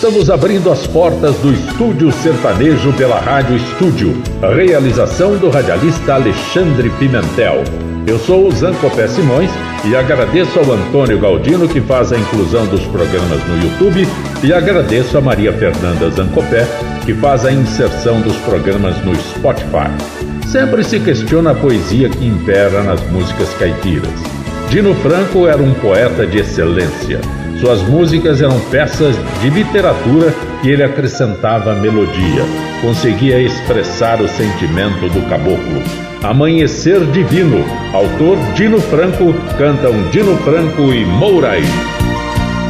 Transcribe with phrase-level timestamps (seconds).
[0.00, 4.16] Estamos abrindo as portas do Estúdio Sertanejo pela Rádio Estúdio.
[4.40, 7.62] Realização do radialista Alexandre Pimentel.
[8.06, 9.50] Eu sou o Zancopé Simões
[9.84, 14.08] e agradeço ao Antônio Galdino que faz a inclusão dos programas no YouTube
[14.42, 16.66] e agradeço a Maria Fernanda Zancopé
[17.04, 19.90] que faz a inserção dos programas no Spotify.
[20.50, 24.08] Sempre se questiona a poesia que impera nas músicas caipiras.
[24.70, 27.20] Dino Franco era um poeta de excelência
[27.60, 32.42] suas músicas eram peças de literatura e ele acrescentava melodia.
[32.80, 35.82] Conseguia expressar o sentimento do caboclo.
[36.22, 41.64] Amanhecer Divino, autor Dino Franco, cantam Dino Franco e Mouraí.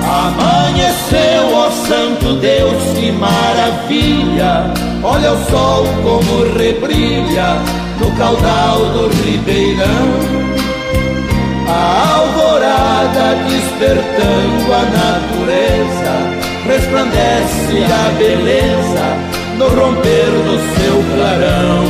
[0.02, 4.72] Amanheceu, ó Santo Deus, que maravilha!
[5.02, 7.56] Olha o sol como rebrilha
[8.00, 10.50] no caudal do ribeirão.
[11.68, 12.19] A
[13.11, 16.14] alvorada despertando a natureza,
[16.66, 19.06] resplandece a beleza
[19.56, 21.84] no romper do seu clarão.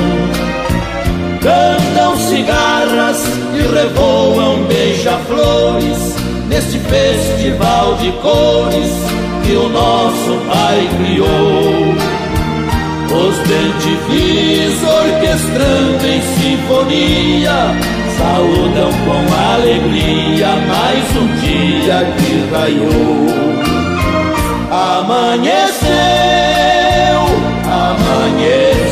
[1.41, 6.17] Cantam cigarras e revoam beija-flores
[6.49, 8.91] neste festival de cores
[9.45, 11.95] que o nosso Pai criou.
[13.13, 17.75] Os bentivis orquestrando em sinfonia
[18.21, 19.23] saudam com
[19.55, 23.31] alegria mais um dia que raiou.
[24.71, 25.91] Amanheceu,
[27.65, 28.91] amanheceu.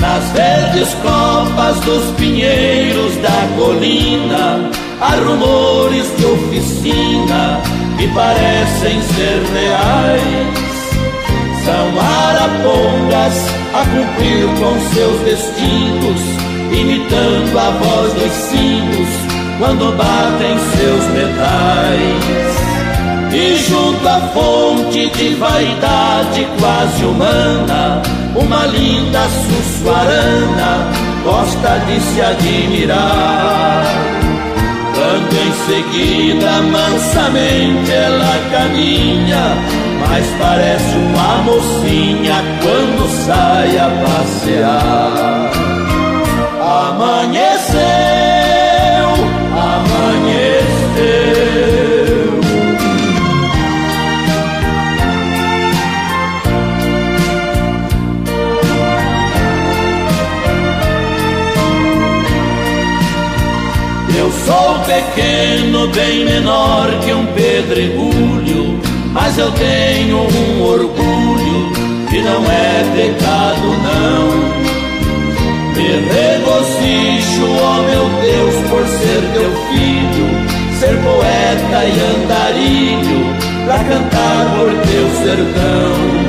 [0.00, 0.94] Nas verdes
[1.58, 4.70] copas dos pinheiros da colina
[5.00, 7.60] Há rumores de oficina
[7.96, 10.56] que parecem ser reais.
[11.64, 13.34] São arapongas
[13.74, 16.20] a cumprir com seus destinos,
[16.72, 19.08] imitando a voz dos sinos
[19.58, 22.58] quando batem seus metais.
[23.32, 28.02] E junto à fonte de vaidade quase humana,
[28.34, 33.84] uma linda sussuarana gosta de se admirar.
[34.94, 39.44] Quando em seguida mansamente ela caminha,
[40.00, 45.50] mas parece uma mocinha quando sai a passear.
[46.88, 47.57] Amanheceu,
[64.98, 68.80] pequeno, bem menor que um pedregulho,
[69.12, 71.72] mas eu tenho um orgulho
[72.08, 74.58] que não é pecado, não.
[75.74, 80.26] Me regocijo, ó meu Deus, por ser teu filho,
[80.80, 83.20] ser poeta e andarilho,
[83.66, 86.28] pra cantar por teu sertão.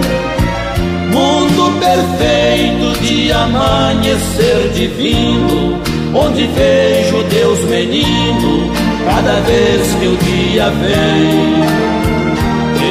[1.11, 8.71] Mundo perfeito de amanhecer divino onde vejo Deus menino
[9.05, 11.89] cada vez que o dia vem.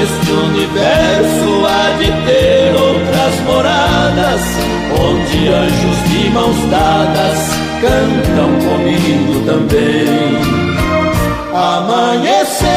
[0.03, 4.41] Este universo há de ter outras moradas,
[4.93, 7.39] onde anjos de mãos dadas
[7.81, 10.39] cantam comigo também.
[11.53, 12.69] Amanheceu,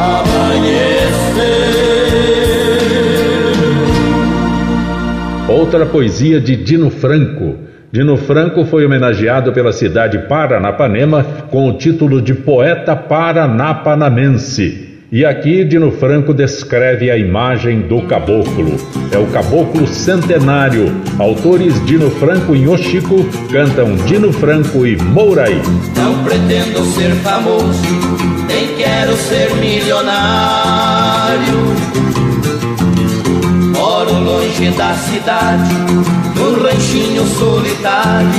[0.00, 1.06] amanheceu.
[5.48, 7.55] Outra poesia de Dino Franco
[7.96, 14.98] Dino Franco foi homenageado pela cidade Paranapanema com o título de Poeta Paranapanamense.
[15.10, 18.76] E aqui Dino Franco descreve a imagem do caboclo.
[19.10, 20.92] É o caboclo centenário.
[21.18, 25.62] Autores Dino Franco e Yoshiko cantam Dino Franco e Mouraí.
[25.96, 27.82] Não pretendo ser famoso,
[28.46, 31.06] nem quero ser milionário
[34.64, 35.74] da cidade,
[36.34, 38.30] num ranchinho solitário.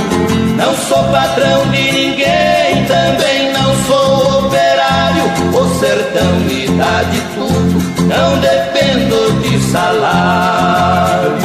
[0.56, 5.22] Não sou patrão de ninguém, também não sou operário.
[5.54, 11.38] O sertão me dá de tudo, não dependo de salário.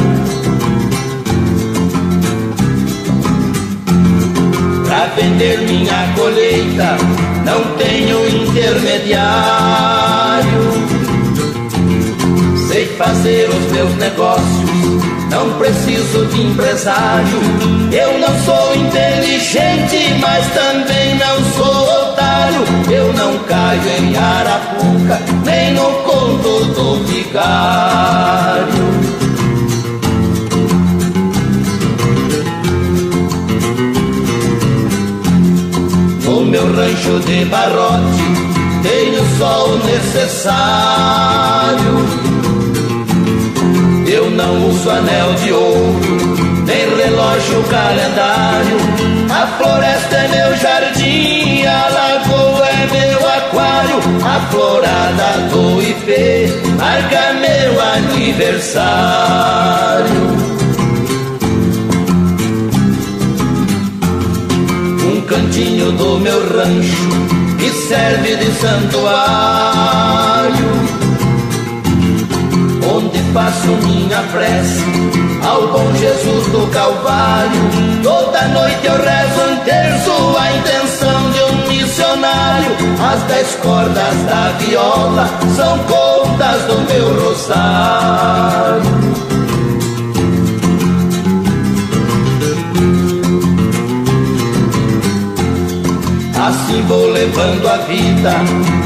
[4.86, 6.98] Pra vender minha colheita,
[7.46, 10.93] não tenho intermediário
[12.98, 17.40] fazer os meus negócios, não preciso de empresário.
[17.92, 22.64] Eu não sou inteligente, mas também não sou otário.
[22.90, 28.84] Eu não caio em arapuca, nem no conto do vigário.
[36.24, 38.24] No meu rancho de barrote
[38.84, 40.84] tenho só o necessário
[44.14, 46.18] eu não uso anel de ouro,
[46.68, 48.78] nem relógio calendário.
[49.32, 53.98] A floresta é meu jardim, a lagoa é meu aquário.
[54.24, 58.84] A florada do Ipê marca meu aniversário.
[65.12, 67.10] Um cantinho do meu rancho
[67.58, 70.14] que serve de santuário
[73.34, 74.84] faço minha prece
[75.44, 77.62] ao bom Jesus do Calvário.
[78.04, 82.72] Toda noite eu rezo um terço a intenção de um missionário.
[83.12, 88.84] As dez cordas da viola são contas do meu rosário.
[96.48, 98.34] Assim vou levando a vida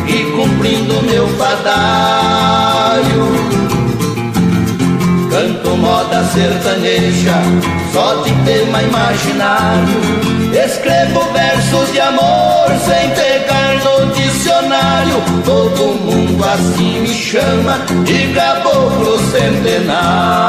[0.08, 2.48] e cumprindo meu fadário.
[5.29, 7.33] Canto moda sertaneja,
[7.91, 9.97] só de tema imaginário.
[10.53, 15.21] Escrevo versos de amor sem pegar no dicionário.
[15.44, 20.47] Todo mundo assim me chama de caboclo centenário.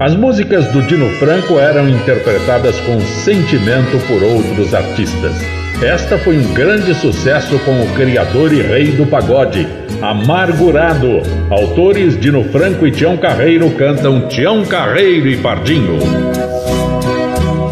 [0.00, 5.61] As músicas do Dino Franco eram interpretadas com sentimento por outros artistas.
[5.82, 9.66] Esta foi um grande sucesso com o criador e rei do pagode,
[10.00, 11.20] Amargurado.
[11.50, 15.98] Autores Dino Franco e Tião Carreiro cantam Tião Carreiro e Pardinho.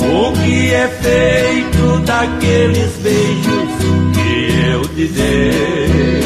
[0.03, 3.71] O que é feito daqueles beijos
[4.13, 6.21] que eu te dei?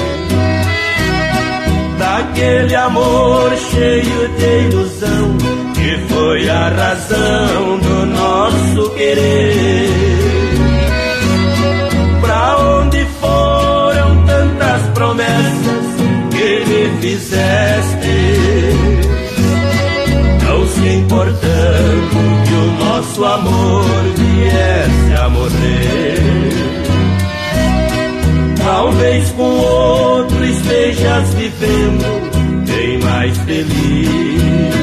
[1.98, 5.36] Daquele amor cheio de ilusão
[5.74, 10.03] que foi a razão do nosso querer
[17.14, 18.74] fizeste,
[20.42, 23.84] não se importando que o nosso amor
[24.16, 26.18] viesse a morrer.
[28.64, 34.74] Talvez com outro estejas vivendo bem mais feliz,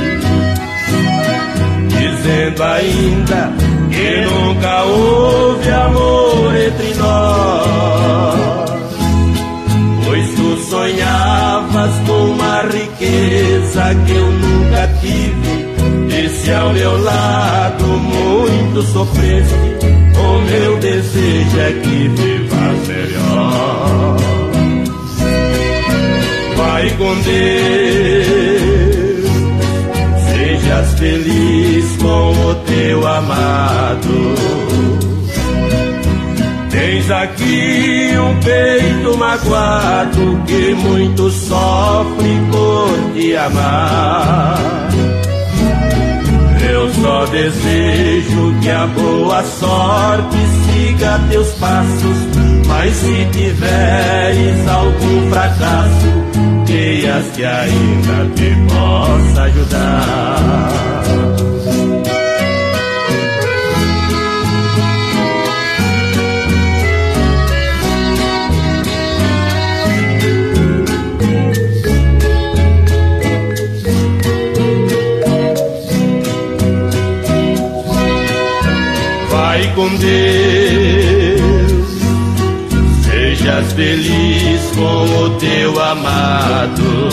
[1.90, 3.54] dizendo ainda
[3.92, 7.62] que nunca houve amor entre nós.
[10.72, 11.61] Sonhavas
[12.06, 15.72] com uma riqueza que eu nunca tive.
[16.16, 19.56] E se ao meu lado muito sofreste,
[20.16, 24.18] o meu desejo é que vivas melhor.
[26.58, 28.52] Vai com Deus,
[30.30, 34.71] sejas feliz com o teu amado
[36.92, 44.60] Tens aqui um peito magoado que muito sofre por te amar.
[46.70, 52.18] Eu só desejo que a boa sorte siga teus passos,
[52.68, 60.91] mas se tiveres algum fracasso, queias que ainda te possa ajudar.
[79.82, 81.42] Com Deus.
[83.04, 87.10] Sejas feliz com o teu amado.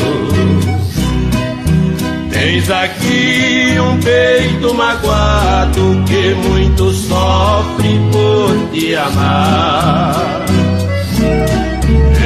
[2.30, 10.44] Tens aqui um peito magoado que muito sofre por te amar.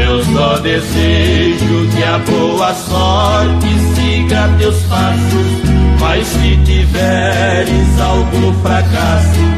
[0.05, 5.63] Eu só desejo que a boa sorte siga teus passos.
[6.01, 9.51] Mas se tiveres algum fracasso,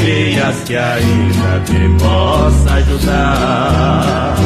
[0.00, 4.36] creias que ainda te possa ajudar.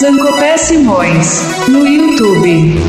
[0.00, 2.80] Zancopé Simões, no YouTube.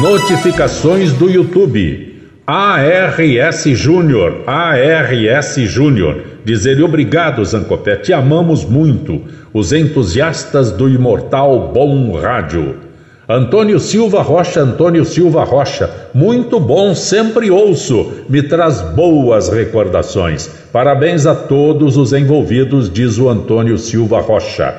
[0.00, 2.12] Notificações do YouTube.
[2.46, 6.33] ARS Júnior, ARS Júnior.
[6.44, 9.22] Diz ele, obrigado, Zancopé, te amamos muito,
[9.52, 12.76] os entusiastas do imortal Bom Rádio.
[13.26, 20.50] Antônio Silva Rocha, Antônio Silva Rocha, muito bom, sempre ouço, me traz boas recordações.
[20.70, 24.74] Parabéns a todos os envolvidos, diz o Antônio Silva Rocha.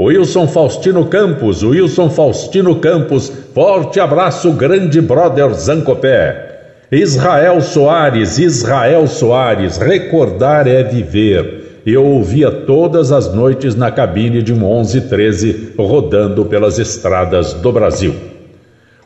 [0.00, 6.49] Wilson Faustino Campos, Wilson Faustino Campos, forte abraço, grande brother Zancopé.
[6.92, 11.82] Israel Soares, Israel Soares, recordar é viver.
[11.86, 18.12] Eu ouvia todas as noites na cabine de um 1113 rodando pelas estradas do Brasil.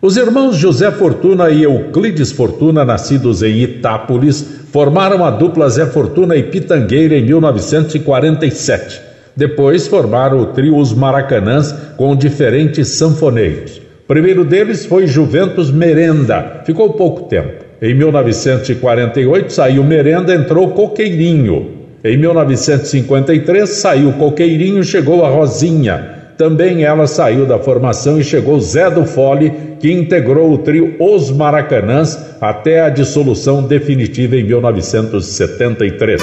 [0.01, 6.37] Os irmãos José Fortuna e Euclides Fortuna, nascidos em Itápolis, formaram a dupla Zé Fortuna
[6.37, 8.99] e Pitangueira em 1947.
[9.37, 13.77] Depois formaram o trio Os Maracanãs com diferentes sanfoneiros.
[13.77, 17.64] O primeiro deles foi Juventus Merenda, ficou pouco tempo.
[17.85, 21.71] Em 1948 saiu Merenda, entrou Coqueirinho.
[22.03, 26.23] Em 1953 saiu Coqueirinho, chegou a Rosinha.
[26.39, 31.31] Também ela saiu da formação e chegou Zé do Fole, que integrou o trio Os
[31.31, 36.23] Maracanãs até a dissolução definitiva em 1973.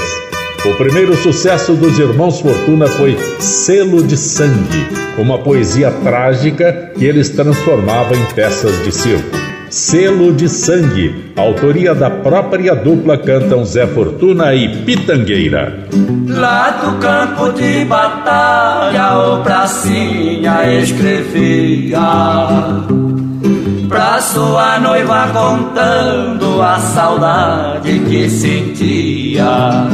[0.65, 7.29] O primeiro sucesso dos Irmãos Fortuna foi Selo de Sangue, uma poesia trágica que eles
[7.29, 9.50] transformavam em peças de circo.
[9.71, 15.87] Selo de Sangue, autoria da própria dupla cantam Zé Fortuna e Pitangueira.
[16.27, 22.01] Lá do campo de batalha, o pracinha escrevia
[23.87, 29.87] pra sua noiva contando a saudade que sentia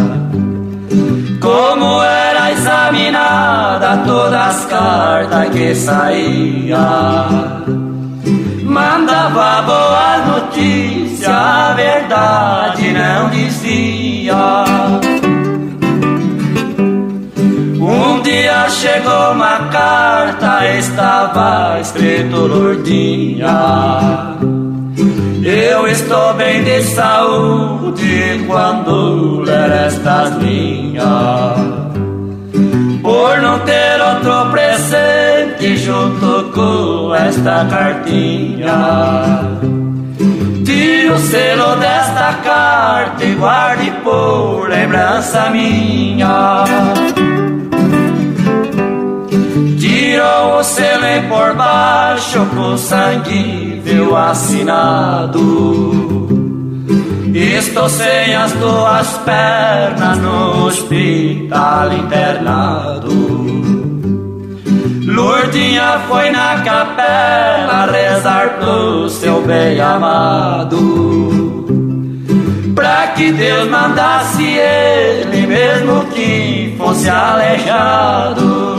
[1.39, 7.86] como era examinada todas as cartas que saía.
[8.67, 14.35] Mandava boa notícia, a verdade não dizia.
[17.79, 23.47] Um dia chegou uma carta, estava escrito Lourdinha.
[25.45, 31.57] Eu estou bem de saúde quando ler estas linhas.
[33.01, 34.66] Por não ter outro presente
[35.87, 38.75] junto com esta cartinha.
[40.65, 46.65] Tire o selo desta carta e guarde por lembrança minha.
[49.79, 55.39] Tirou o selo por baixo com sangue viu assinado.
[57.33, 63.66] Estou sem as duas pernas no hospital internado.
[65.17, 70.77] Lourdinha foi na capela rezar pro seu bem amado.
[72.75, 78.77] Pra que Deus mandasse ele, mesmo que fosse aleijado.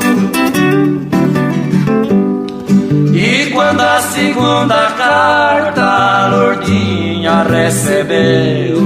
[3.59, 8.78] quando a segunda carta a Lourdinha recebeu,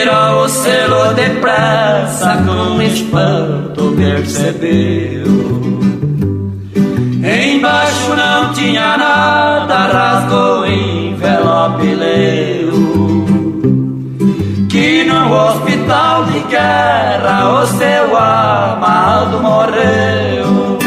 [0.00, 5.26] tirou o selo depressa, com espanto percebeu.
[7.22, 12.70] Embaixo não tinha nada, rasgou o envelope leu.
[14.70, 20.78] Que no hospital de guerra o seu amado morreu.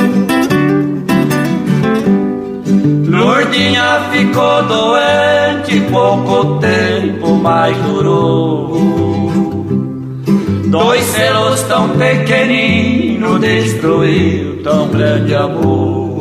[3.11, 9.02] Lourdinha ficou doente, pouco tempo mais durou.
[10.73, 16.17] Dois selos tão pequeninos destruiu tão grande amor.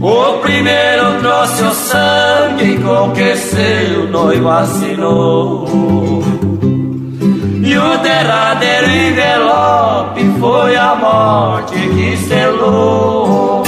[0.00, 5.66] O primeiro trouxe o sangue com que seu noivo assinou.
[7.62, 13.64] E o derradeiro envelope foi a morte que selou.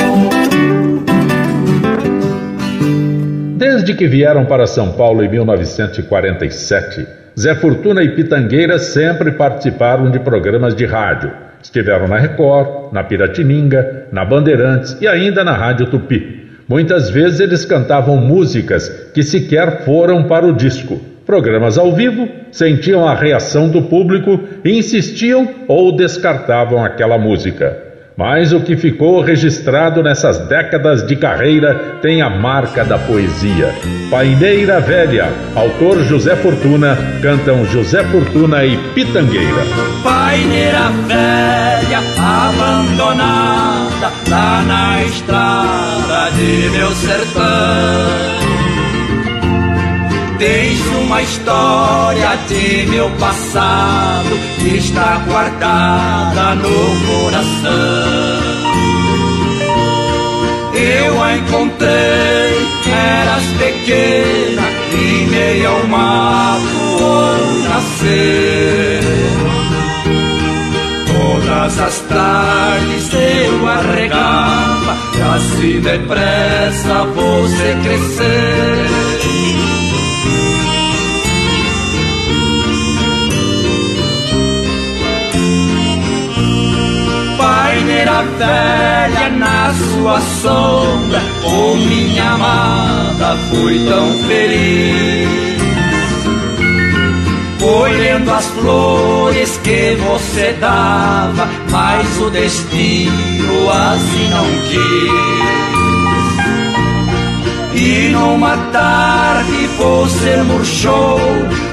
[3.58, 10.18] Desde que vieram para São Paulo em 1947, Zé Fortuna e Pitangueira sempre participaram de
[10.18, 11.30] programas de rádio.
[11.62, 16.48] Estiveram na Record, na Piratininga, na Bandeirantes e ainda na Rádio Tupi.
[16.66, 21.00] Muitas vezes eles cantavam músicas que sequer foram para o disco.
[21.24, 27.87] Programas ao vivo, sentiam a reação do público e insistiam ou descartavam aquela música.
[28.18, 33.72] Mas o que ficou registrado nessas décadas de carreira tem a marca da poesia.
[34.10, 39.62] Paineira Velha, autor José Fortuna, cantam José Fortuna e Pitangueira.
[40.02, 48.47] Paineira Velha, abandonada, lá na estrada de meu sertão.
[50.38, 58.48] Tens uma história de meu passado que está guardada no coração.
[60.74, 69.08] Eu a encontrei, eras pequena, e meio ao mato onde nasceu.
[71.04, 79.08] Todas as tardes eu arregava, e assim depressa você cresceu.
[88.18, 95.28] Paineira velha na sua sombra, oh minha amada, fui tão feliz.
[97.60, 105.38] Colhendo as flores que você dava, mas o destino assim não quis.
[107.74, 111.20] E numa tarde você murchou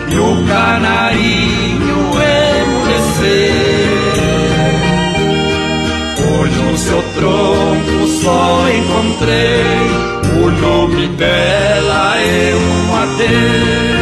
[0.10, 2.14] e o canarinho
[2.62, 3.75] emudeceu.
[6.66, 13.96] No seu tronco só encontrei o nome dela é um adeus.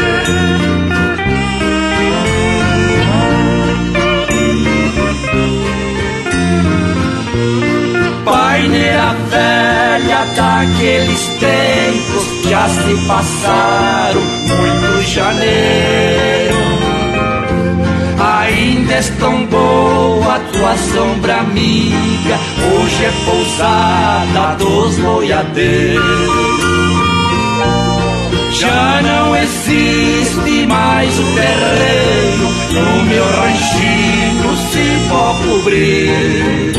[8.26, 16.64] Paineira velha daqueles tempos já se passaram muitos janeiros
[18.20, 22.40] Ainda és tão boa tua sombra amiga,
[22.72, 26.04] hoje é pousada dos boiadeiros.
[28.54, 36.74] Já não existe mais o terreno no meu ranchinho se pode cobrir.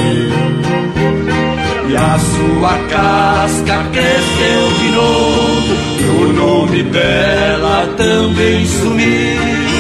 [1.91, 9.74] E a sua casca cresceu de novo, e o nome dela também sumiu.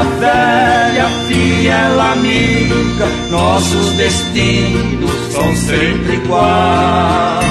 [0.00, 7.44] Paineira velha, fiel amiga, nossos destinos são sempre iguais.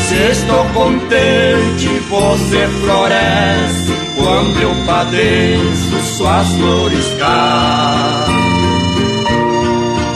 [0.00, 8.44] Se estou contente, você floresce, quando eu padeço, suas flores caem.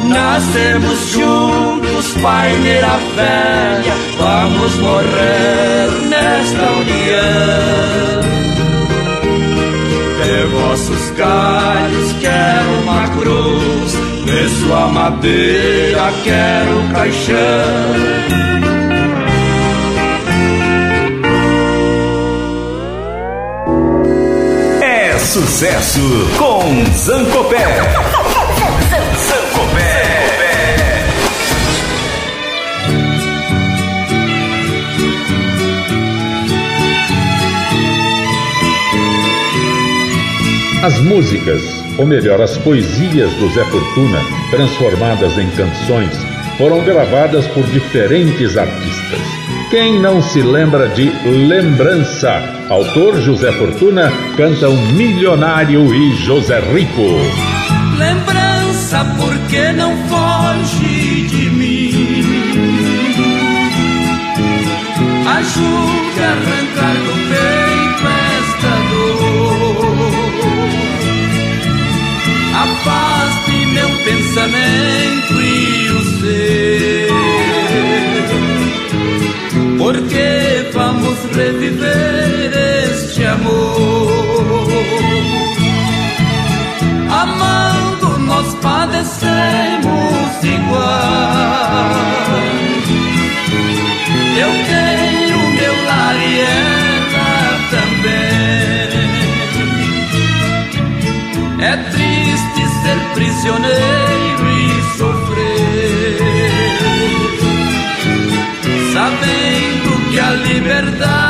[0.09, 8.48] Nascemos juntos, paineira velha, vamos morrer nesta união
[10.47, 13.93] vossos galhos quero uma cruz,
[14.25, 17.37] de sua madeira quero caixão.
[24.83, 26.01] É sucesso
[26.39, 28.18] com Zancopé.
[40.81, 41.61] As músicas,
[41.99, 46.17] ou melhor, as poesias do Zé Fortuna, transformadas em canções,
[46.57, 49.21] foram gravadas por diferentes artistas.
[49.71, 52.31] Quem não se lembra de Lembrança?
[52.69, 57.03] Autor José Fortuna canta um Milionário e José Rico.
[57.99, 62.25] Lembrança, porque não foge de mim?
[65.27, 67.68] Ajude a arrancar do peito
[72.79, 77.17] afaste meu pensamento e o seu,
[79.79, 82.53] porque vamos reviver
[82.93, 84.69] este amor.
[87.11, 91.89] Amando nós padecemos igual.
[94.39, 95.08] Eu tenho
[103.19, 106.19] prisioneiro e sofrer,
[108.93, 111.28] sabendo que a liberdade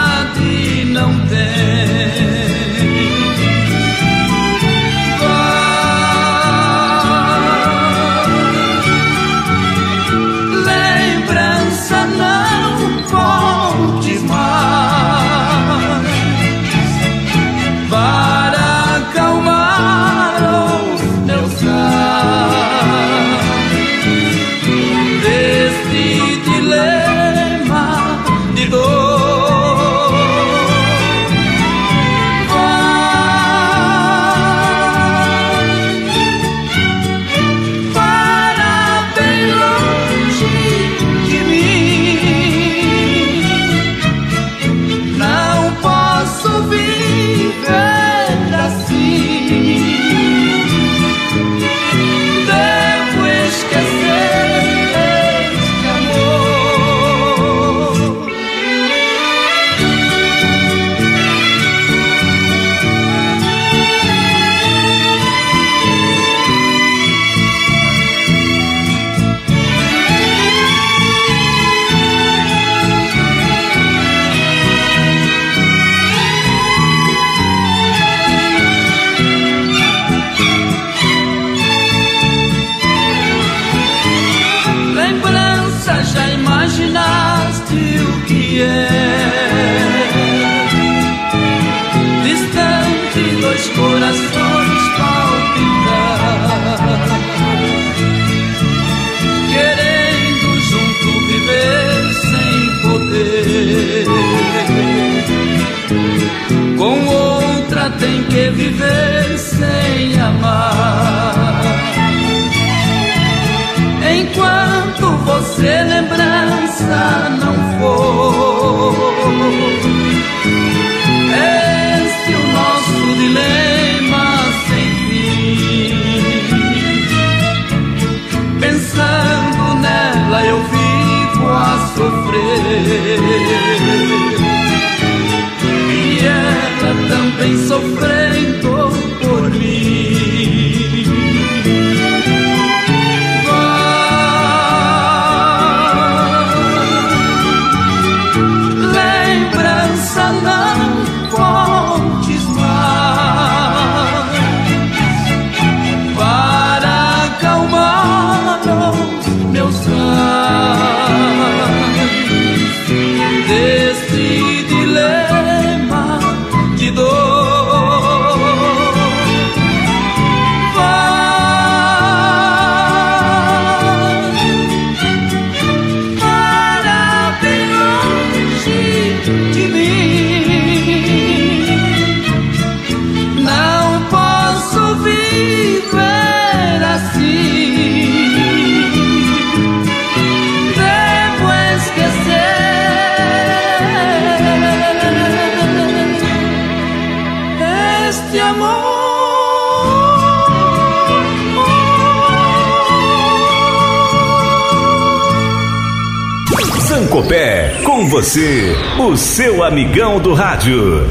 [208.19, 211.07] você, o seu amigão do rádio.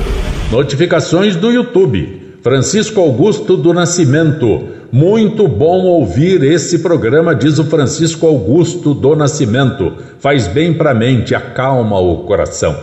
[0.52, 2.36] Notificações do YouTube.
[2.44, 4.66] Francisco Augusto do Nascimento.
[4.92, 9.94] Muito bom ouvir esse programa, diz o Francisco Augusto do Nascimento.
[10.20, 12.76] Faz bem para a mente, acalma o coração.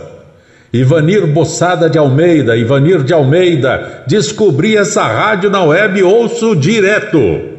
[0.73, 7.54] Ivanir Bossada de Almeida, Ivanir de Almeida, descobri essa rádio na web, ouço direto.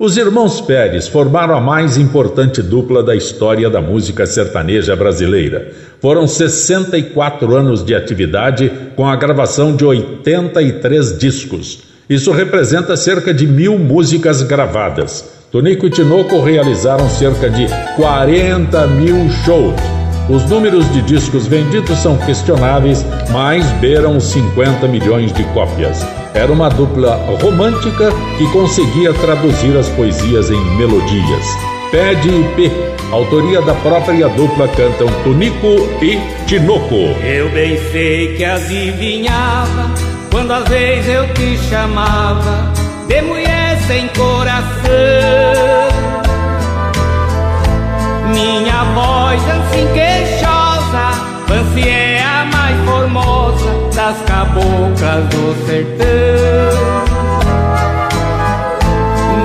[0.00, 5.72] Os irmãos Pérez formaram a mais importante dupla da história da música sertaneja brasileira.
[6.00, 11.80] Foram 64 anos de atividade com a gravação de 83 discos.
[12.08, 15.22] Isso representa cerca de mil músicas gravadas.
[15.52, 19.74] Tonico e Tinoco realizaram cerca de 40 mil shows.
[20.30, 26.02] Os números de discos vendidos são questionáveis, mas beiram os 50 milhões de cópias.
[26.32, 31.44] Era uma dupla romântica que conseguia traduzir as poesias em melodias.
[31.90, 32.70] Pede e P,
[33.10, 36.94] autoria da própria dupla, cantam Tonico e Tinoco.
[37.24, 39.90] Eu bem sei que adivinhava
[40.30, 42.72] quando às vezes eu te chamava
[43.08, 44.70] de mulher sem coração.
[48.32, 51.10] Minha voz assim queixosa,
[51.48, 53.39] Fancy é a mais formosa
[54.10, 56.06] das caboclas do sertão.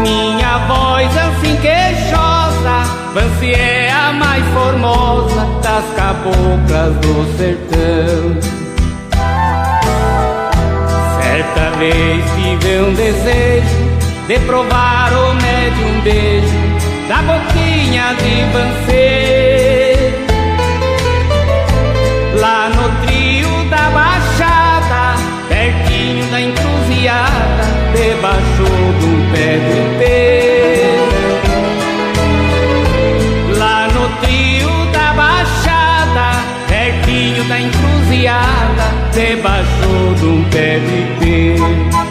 [0.02, 8.42] Minha voz assim queixosa, Fancy é a mais formosa das caboclas do sertão.
[11.22, 13.86] Certa vez tive um desejo
[14.28, 19.55] de provar o médium beijo da boquinha de Vancê.
[28.64, 30.16] De um pé de ipê.
[33.58, 36.28] Lá no trio da Baixada,
[36.68, 42.05] pertinho da encruzilhada, debaixo de um pé de ipê.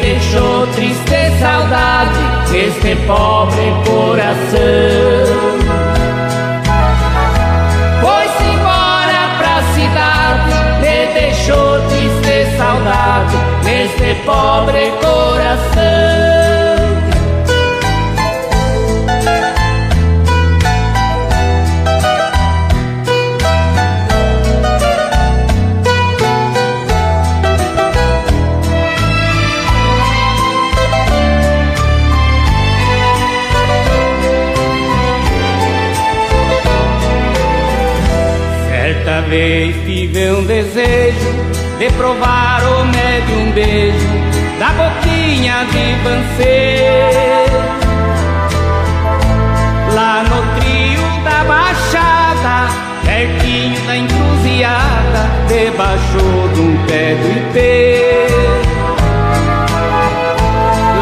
[0.00, 2.18] Deixou triste saudade
[2.50, 4.56] deste pobre coração.
[8.00, 16.05] Foi-se embora pra cidade, me deixou triste saudade deste pobre coração.
[39.36, 41.32] Vez tive um desejo
[41.78, 44.08] de provar o médium beijo
[44.58, 46.86] da boquinha de Vancê.
[49.94, 52.72] Lá no trio da Baixada,
[53.04, 58.26] pertinho da encruzilhada, debaixo de um pé do ipê.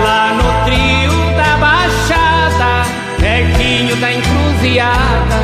[0.05, 2.83] Lá no trio da baixada,
[3.21, 5.44] pertinho da encruzilhada,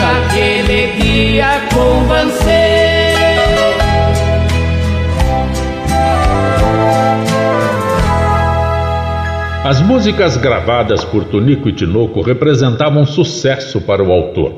[0.00, 2.92] aquele dia com você.
[9.64, 14.52] As músicas gravadas por Tonico e Tinoco representavam sucesso para o autor.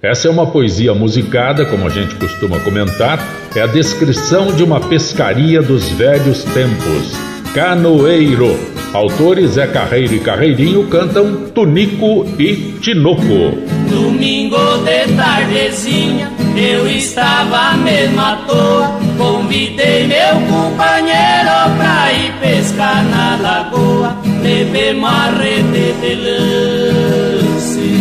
[0.00, 3.18] Essa é uma poesia musicada, como a gente costuma comentar,
[3.54, 7.12] é a descrição de uma pescaria dos velhos tempos.
[7.54, 8.56] Canoeiro.
[8.92, 13.83] Autores Zé Carreiro e Carreirinho cantam Tunico e Tinoco.
[13.94, 18.92] Domingo de tardezinha, eu estava mesmo à toa.
[19.16, 24.16] Convidei meu companheiro pra ir pescar na lagoa.
[24.42, 27.94] Levei uma rede de lance.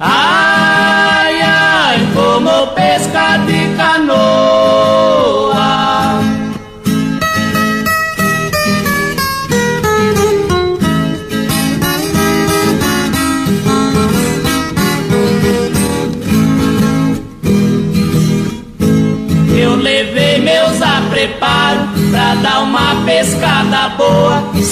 [0.00, 0.53] Ai,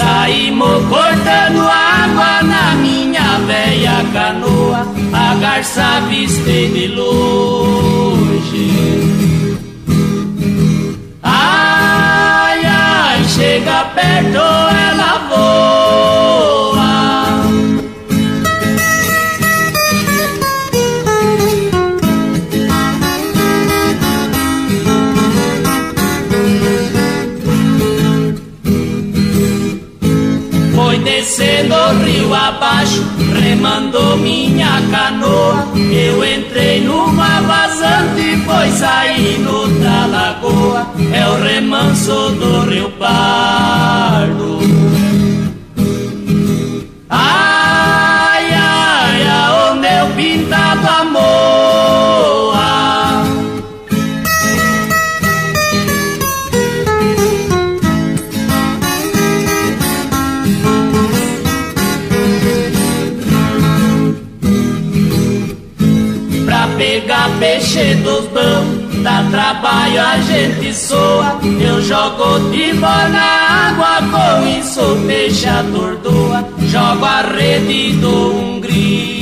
[0.02, 8.70] Saímos cortando água na minha velha canoa a garça viste de longe.
[11.22, 14.44] Ai, ai, chega perto,
[14.88, 16.31] ela voa.
[31.62, 33.04] Descendo o rio abaixo
[33.40, 35.68] remando minha canoa.
[35.76, 40.86] Eu entrei numa vazante e foi saindo da lagoa.
[41.12, 44.81] É o remanso do Rio Pardo.
[67.72, 71.38] Peixe dos bons, dá trabalho a gente soa.
[71.42, 76.46] Eu jogo de na água, com isso peixe atordoa.
[76.66, 79.21] Jogo a rede e dou um grito.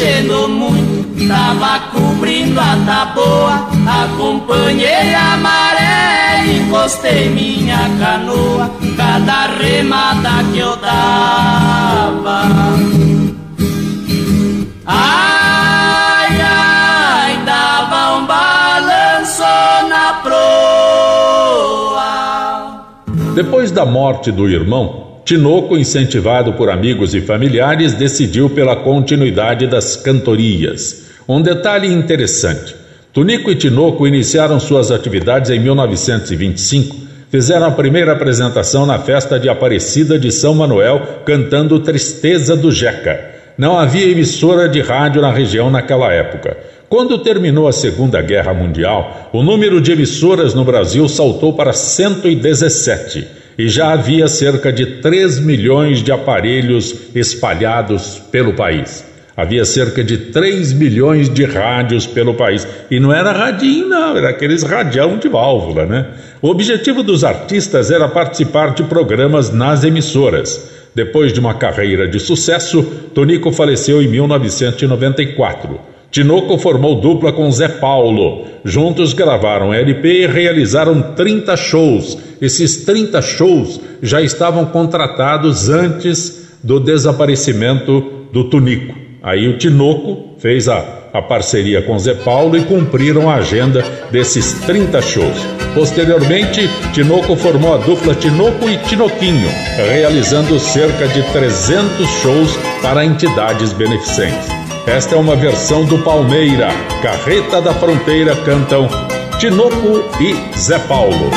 [0.00, 3.68] Enchendo muito, tava cobrindo a taboa.
[4.04, 12.48] Acompanhei a maré, encostei minha canoa, cada remada que eu dava.
[14.86, 19.42] Ai, ai, dava um balanço
[19.88, 20.40] na proa.
[23.34, 29.96] Depois da morte do irmão, Tinoco, incentivado por amigos e familiares, decidiu pela continuidade das
[29.96, 31.10] cantorias.
[31.28, 32.74] Um detalhe interessante:
[33.12, 36.96] Tunico e Tinoco iniciaram suas atividades em 1925.
[37.30, 43.20] Fizeram a primeira apresentação na festa de Aparecida de São Manuel, cantando Tristeza do Jeca.
[43.56, 46.56] Não havia emissora de rádio na região naquela época.
[46.88, 53.39] Quando terminou a Segunda Guerra Mundial, o número de emissoras no Brasil saltou para 117
[53.60, 59.04] e já havia cerca de 3 milhões de aparelhos espalhados pelo país.
[59.36, 62.66] Havia cerca de 3 milhões de rádios pelo país.
[62.90, 66.06] E não era radinho, não, era aqueles radião de válvula, né?
[66.40, 70.70] O objetivo dos artistas era participar de programas nas emissoras.
[70.94, 72.82] Depois de uma carreira de sucesso,
[73.14, 75.78] Tonico faleceu em 1994.
[76.10, 78.46] Tinoco formou dupla com Zé Paulo.
[78.64, 82.29] Juntos gravaram LP e realizaram 30 shows.
[82.40, 88.00] Esses 30 shows já estavam contratados antes do desaparecimento
[88.32, 88.94] do Tunico.
[89.22, 94.54] Aí o Tinoco fez a, a parceria com Zé Paulo e cumpriram a agenda desses
[94.64, 95.46] 30 shows.
[95.74, 103.74] Posteriormente, Tinoco formou a dupla Tinoco e Tinoquinho, realizando cerca de 300 shows para entidades
[103.74, 104.48] beneficentes.
[104.86, 106.68] Esta é uma versão do Palmeira.
[107.02, 108.88] Carreta da Fronteira cantam
[109.38, 111.30] Tinoco e Zé Paulo.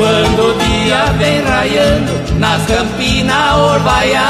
[0.00, 4.24] Quando o dia vem raiando nas campinas orvaiadas,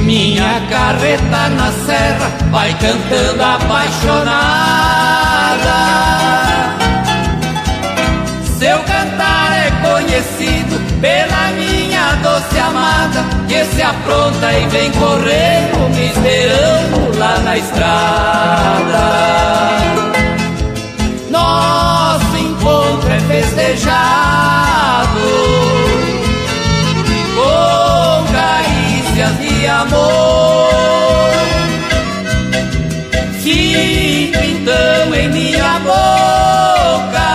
[0.00, 4.32] minha carreta na serra vai cantando apaixonada.
[8.58, 16.06] Seu cantar é conhecido pela minha doce amada que se apronta e vem correndo me
[16.06, 19.12] esperando lá na estrada.
[23.72, 25.20] Festejado
[27.34, 31.32] com carícias de amor.
[33.40, 37.30] Sinto então em minha boca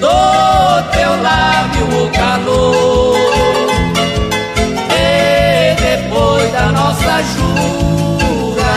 [0.00, 2.84] do teu lábio o calor.
[7.36, 8.74] jura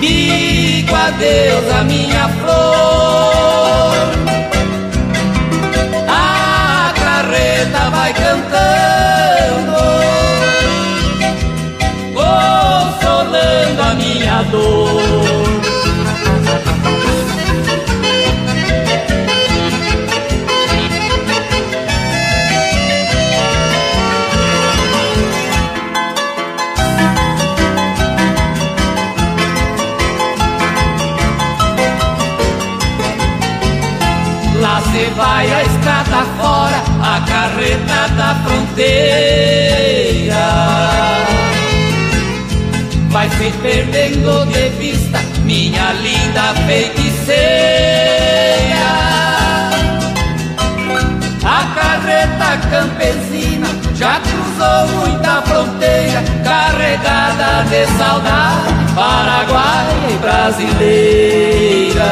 [0.00, 1.79] Digo adeus a
[37.70, 38.90] a carreta da fronteira.
[43.10, 47.40] Vai se perdendo de vista, minha linda feiticeira.
[51.44, 62.10] A carreta campesina já cruzou muita fronteira, carregada de saudade, paraguaia e brasileira.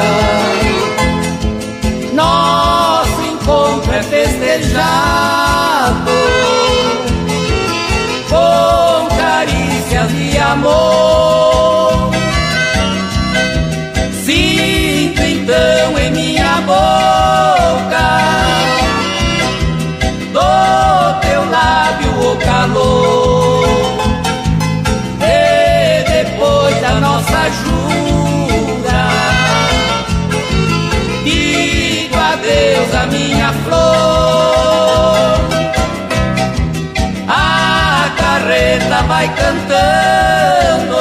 [4.78, 6.10] Festejado
[8.28, 12.10] com carícias de amor.
[14.24, 18.08] Sinto então em minha boca
[20.32, 23.17] do teu lábio o calor.
[39.08, 40.98] Vai cantando,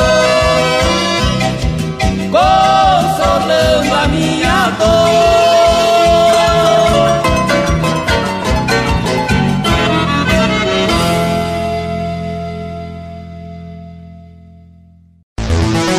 [2.32, 5.28] consolando a minha dor.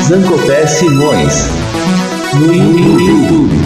[0.09, 1.50] Zancopé Simões
[2.32, 3.59] no YouTube.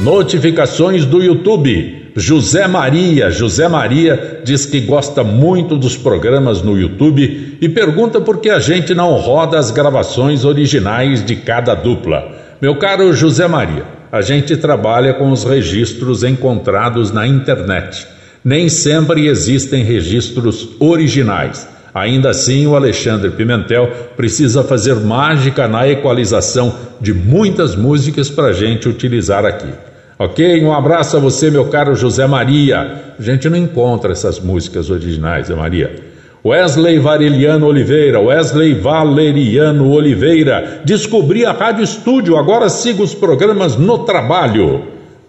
[0.00, 1.97] Notificações do YouTube.
[2.18, 3.30] José Maria.
[3.30, 8.58] José Maria diz que gosta muito dos programas no YouTube e pergunta por que a
[8.58, 12.28] gente não roda as gravações originais de cada dupla.
[12.60, 18.04] Meu caro José Maria, a gente trabalha com os registros encontrados na internet.
[18.44, 21.68] Nem sempre existem registros originais.
[21.94, 28.52] Ainda assim, o Alexandre Pimentel precisa fazer mágica na equalização de muitas músicas para a
[28.52, 29.87] gente utilizar aqui.
[30.18, 30.64] Ok?
[30.64, 33.14] Um abraço a você, meu caro José Maria.
[33.18, 35.94] A gente não encontra essas músicas originais, Zé Maria.
[36.44, 40.82] Wesley Vareliano Oliveira, Wesley Valeriano Oliveira.
[40.84, 44.82] Descobri a Rádio Estúdio, agora siga os programas no trabalho.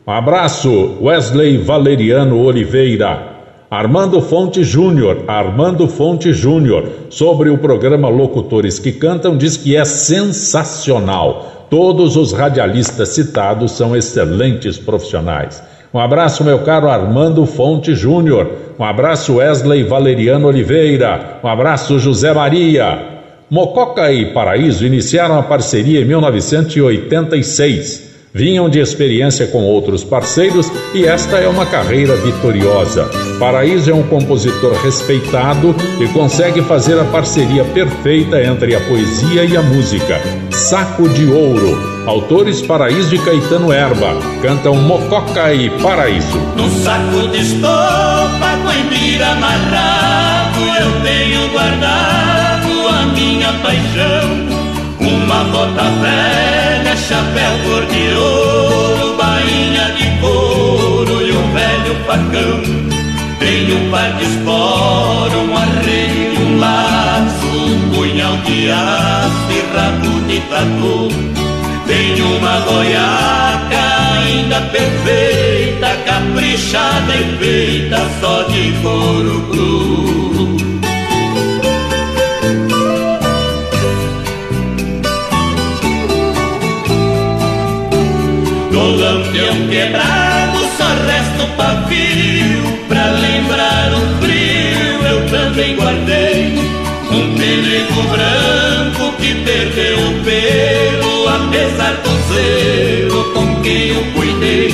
[0.08, 3.28] Um abraço, Wesley Valeriano Oliveira.
[3.70, 9.86] Armando Fonte Júnior, Armando Fonte Júnior, sobre o programa Locutores que Cantam, diz que é
[9.86, 11.59] sensacional.
[11.70, 15.62] Todos os radialistas citados são excelentes profissionais.
[15.94, 18.50] Um abraço, meu caro Armando Fonte Júnior.
[18.78, 21.40] Um abraço, Wesley Valeriano Oliveira.
[21.44, 23.20] Um abraço, José Maria.
[23.50, 28.09] Mococa e Paraíso iniciaram a parceria em 1986.
[28.34, 33.10] Vinham de experiência com outros parceiros e esta é uma carreira vitoriosa.
[33.40, 39.58] Paraíso é um compositor respeitado e consegue fazer a parceria perfeita entre a poesia e
[39.58, 40.22] a música.
[40.52, 42.00] Saco de Ouro.
[42.06, 46.38] Autores Paraíso e Caetano Erba cantam Mococa e Paraíso.
[46.56, 54.50] No saco de estopa com emira amarrado eu tenho guardado a minha paixão.
[55.00, 56.59] Uma bota velha,
[57.10, 62.62] chapéu cor de ouro, bainha de couro e um velho facão.
[63.40, 69.76] Tem um par de esporo, um arreio e um laço, um punhal de aço e
[69.76, 71.08] rabo de tatu.
[71.88, 73.84] Tem uma goiaca
[74.20, 80.69] ainda perfeita, caprichada e feita só de couro cru.
[89.80, 95.08] Quebrado só resta o pavio Pra lembrar o frio.
[95.08, 96.58] Eu também guardei
[97.12, 104.70] Um pelego branco que perdeu o pelo Apesar do zelo com quem eu cuidei.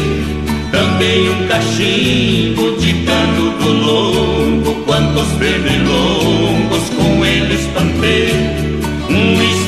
[0.72, 8.65] Também um cachimbo de cano do longo Quantos pernilongos com ele espantei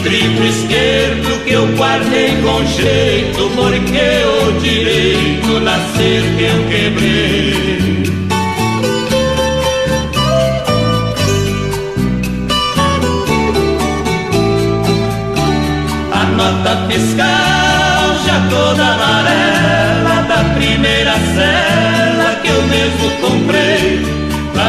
[0.08, 8.04] estribo esquerdo que eu guardei com jeito, porque o direito nascer que eu quebrei.
[16.14, 23.77] A nota fiscal já toda amarela da primeira cela que eu mesmo comprei.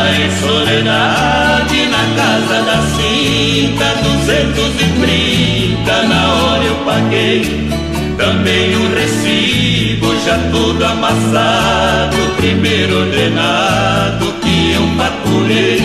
[0.06, 7.68] Em Soledade, na casa da cinta, duzentos e trinta, na hora eu paguei.
[8.16, 15.82] Também o recibo, já tudo amassado, primeiro ordenado que eu faturei.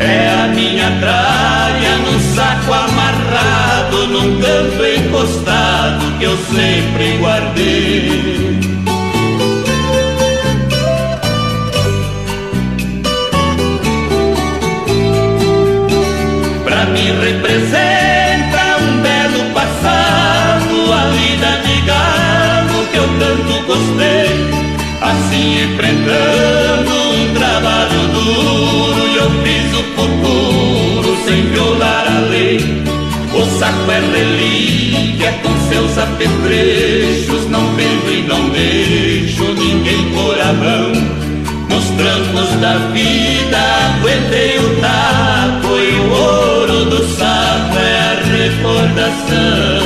[0.00, 8.58] É a minha tralha no saco amarrado, num canto encostado que eu sempre guardei.
[23.74, 24.54] Gostei.
[25.00, 32.58] Assim enfrentando um trabalho duro, eu fiz o futuro sem violar a lei.
[33.34, 40.52] O saco é relíquia com seus apetrechos, não vendo e não deixo ninguém por a
[40.52, 40.92] mão.
[41.68, 43.58] Nos trancos da vida
[43.98, 49.83] aguentei o taco e o ouro do saco é a recordação.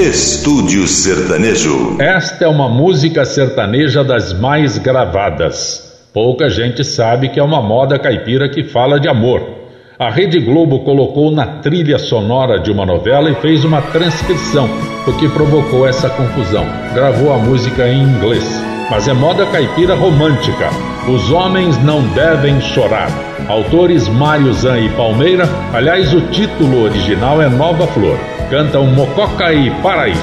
[0.00, 1.96] Estúdio Sertanejo.
[2.00, 6.08] Esta é uma música sertaneja das mais gravadas.
[6.12, 9.60] Pouca gente sabe que é uma moda caipira que fala de amor
[10.00, 14.66] a Rede Globo colocou na trilha sonora de uma novela e fez uma transcrição,
[15.06, 16.64] o que provocou essa confusão.
[16.94, 18.48] Gravou a música em inglês.
[18.90, 20.70] Mas é moda caipira romântica.
[21.08, 23.10] Os homens não devem chorar.
[23.48, 25.48] Autores Mário Zan e Palmeira.
[25.72, 28.18] Aliás, o título original é Nova Flor.
[28.50, 30.20] Cantam Mococa e Paraíso.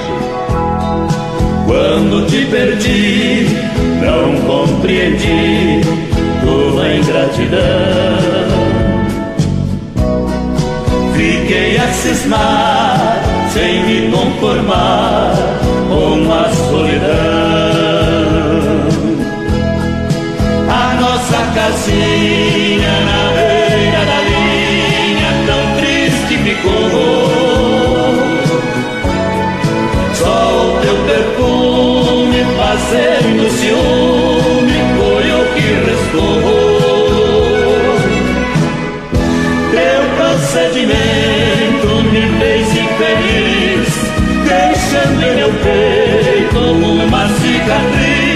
[1.66, 3.46] Quando te perdi,
[4.00, 5.80] não compreendi
[6.42, 8.58] tua ingratidão
[11.18, 13.22] Fiquei a cismar,
[13.52, 15.34] sem me conformar
[15.88, 17.27] com a solidão.
[21.88, 26.88] Casinha na beira da linha tão triste ficou.
[30.14, 30.36] Só
[30.66, 36.68] o teu perfume fazendo ciúme foi o que restou.
[40.16, 43.88] procedimento me fez infeliz,
[44.44, 48.27] deixando em meu peito uma cicatriz.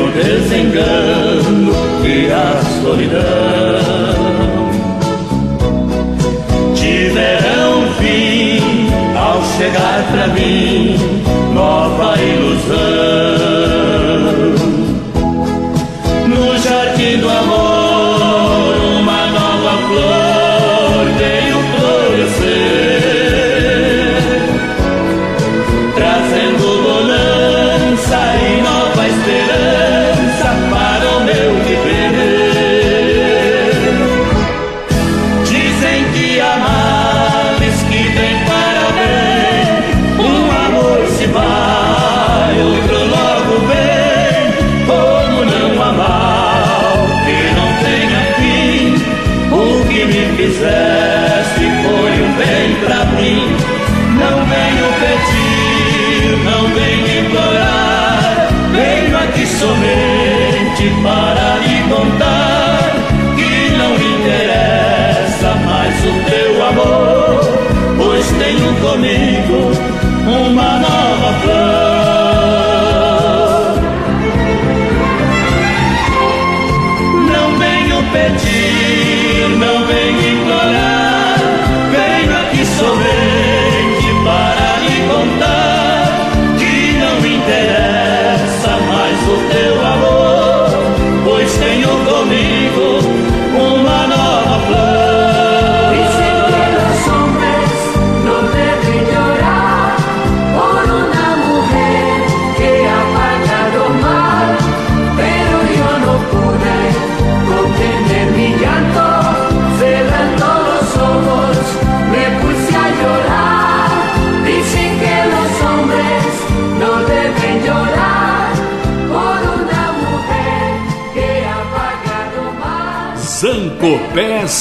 [0.00, 1.72] O desengano
[2.04, 3.20] e a solidão.
[6.74, 10.96] Tiveram fim ao chegar pra mim
[11.54, 11.99] nova
[68.80, 69.72] comigo
[70.26, 71.79] uma nova flor.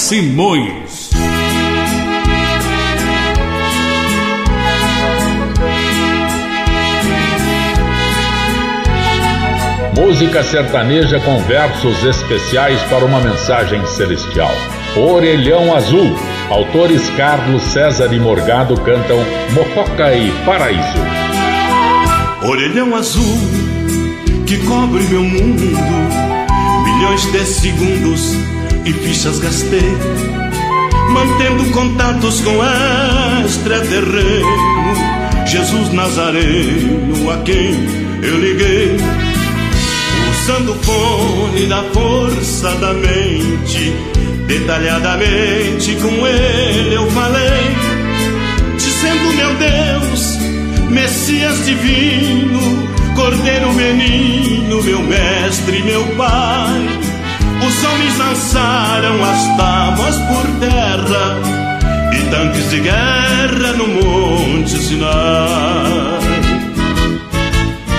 [0.09, 1.11] Simões.
[9.95, 14.49] Música sertaneja com versos especiais para uma mensagem celestial.
[14.97, 16.17] Orelhão Azul.
[16.49, 19.19] Autores Carlos César e Morgado cantam
[19.53, 20.97] Mococa e Paraíso.
[22.41, 23.37] Orelhão azul
[24.47, 25.65] que cobre meu mundo,
[26.83, 28.58] milhões de segundos
[28.89, 29.97] e fichas gastei,
[31.11, 32.57] mantendo contatos com
[33.45, 34.47] extraterreno,
[35.45, 37.75] Jesus Nazareno a quem
[38.23, 38.97] eu liguei,
[40.31, 43.93] usando o fone da força da mente,
[44.47, 47.75] detalhadamente com ele eu falei,
[48.75, 57.08] dizendo meu Deus, Messias divino, Cordeiro menino, meu mestre, meu pai
[57.65, 61.37] os homens lançaram as tábuas por terra
[62.13, 66.19] e tanques de guerra no Monte Sinai.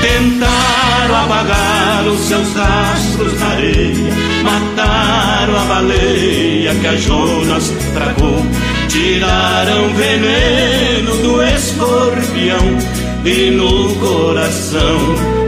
[0.01, 8.45] Tentaram apagar os seus rastros na areia, mataram a baleia que a Jonas tragou,
[8.89, 12.79] tiraram veneno do escorpião
[13.25, 14.99] e no coração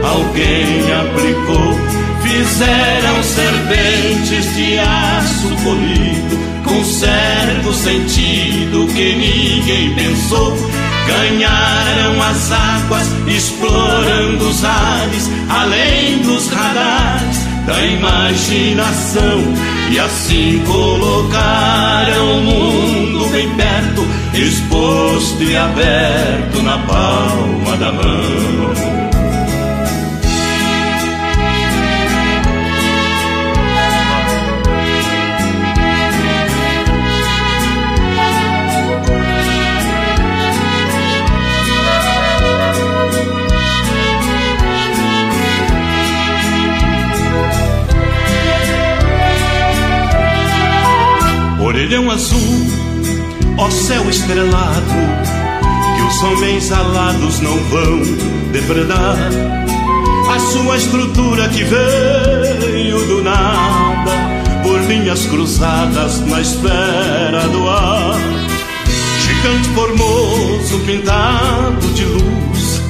[0.03, 2.02] alguém aplicou
[2.33, 10.57] Fizeram serpentes de aço polido, com certo sentido que ninguém pensou.
[11.05, 19.43] Ganharam as águas, explorando os ares, além dos radares da imaginação.
[19.91, 29.02] E assim colocaram o mundo bem perto, exposto e aberto na palma da mão.
[51.93, 52.67] Orelhão azul,
[53.57, 54.83] ó céu estrelado,
[55.95, 58.01] que os homens alados não vão
[58.51, 59.17] depredar.
[60.33, 64.11] A sua estrutura que veio do nada,
[64.63, 68.19] por linhas cruzadas na esfera do ar.
[69.21, 72.81] Gigante formoso pintado de luz,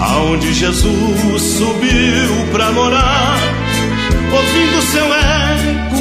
[0.00, 3.38] aonde Jesus subiu pra morar,
[4.32, 5.93] ouvindo seu eco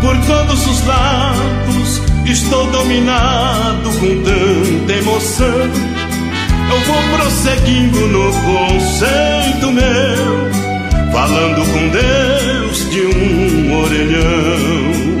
[0.00, 5.70] por todos os lados estou dominado com tanta emoção.
[6.70, 15.18] eu vou prosseguindo no conceito meu, falando com Deus de um orelhão.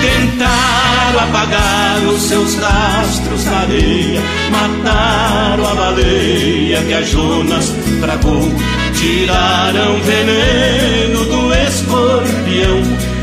[0.00, 4.20] Tentaram apagar os seus rastros na areia,
[4.50, 8.52] mataram a baleia que a Jonas tragou,
[8.94, 12.82] tiraram veneno do escorpião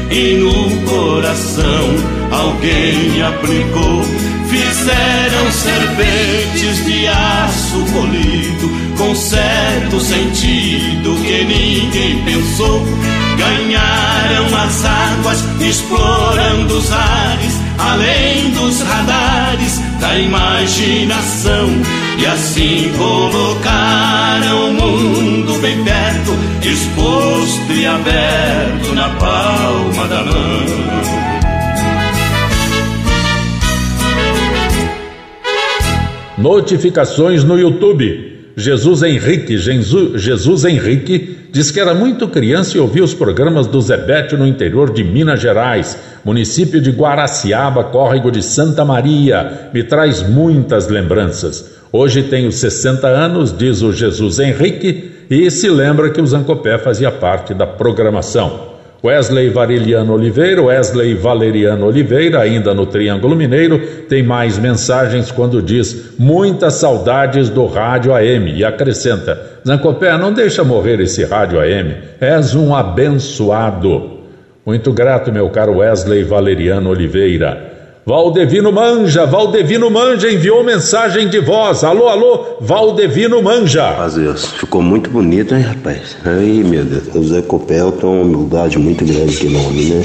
[0.09, 4.03] e no coração alguém aplicou.
[4.49, 12.85] Fizeram serpentes de aço polido, com certo sentido que ninguém pensou.
[13.37, 21.69] Ganharam as águas, explorando os ares, além dos radares da imaginação.
[22.19, 26.31] E assim colocaram o mundo bem perto,
[26.67, 30.91] exposto e aberto na palma da mão.
[36.37, 38.31] Notificações no YouTube.
[38.57, 44.35] Jesus Henrique, Jesus Henrique, diz que era muito criança e ouvia os programas do Zebete
[44.35, 49.69] no interior de Minas Gerais, município de Guaraciaba, córrego de Santa Maria.
[49.73, 51.71] Me traz muitas lembranças.
[51.91, 57.11] Hoje tenho 60 anos, diz o Jesus Henrique, e se lembra que o Zancopé fazia
[57.11, 58.71] parte da programação.
[59.03, 66.13] Wesley Variliano Oliveira, Wesley Valeriano Oliveira, ainda no Triângulo Mineiro, tem mais mensagens quando diz
[66.19, 72.53] muitas saudades do rádio AM e acrescenta: Zancopé, não deixa morrer esse rádio AM, és
[72.53, 74.20] um abençoado.
[74.65, 77.71] Muito grato, meu caro Wesley Valeriano Oliveira.
[78.05, 81.83] Valdevino Manja, Valdevino Manja enviou mensagem de voz.
[81.83, 84.07] Alô, alô, Valdevino Manja.
[84.15, 86.15] Deus, ficou muito bonito, hein, rapaz?
[86.25, 90.03] Ai, meu Deus, o Zé Copel tem uma humildade muito grande que nome, né?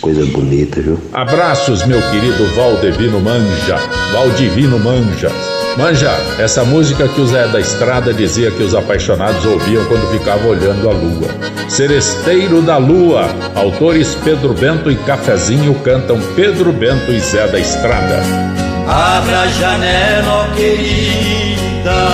[0.00, 0.98] Coisa bonita, viu?
[1.12, 3.76] Abraços, meu querido Valdevino Manja,
[4.12, 5.30] Valdivino Manja.
[5.78, 6.10] Manja,
[6.40, 10.90] essa música que o Zé da Estrada dizia que os apaixonados ouviam quando ficavam olhando
[10.90, 11.28] a lua.
[11.68, 18.20] Seresteiro da Lua, autores Pedro Bento e Cafezinho cantam Pedro Bento e Zé da Estrada.
[18.88, 22.08] Abra a janela, querida,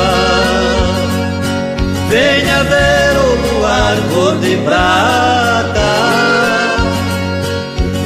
[2.10, 5.80] venha ver o luar cor de prata,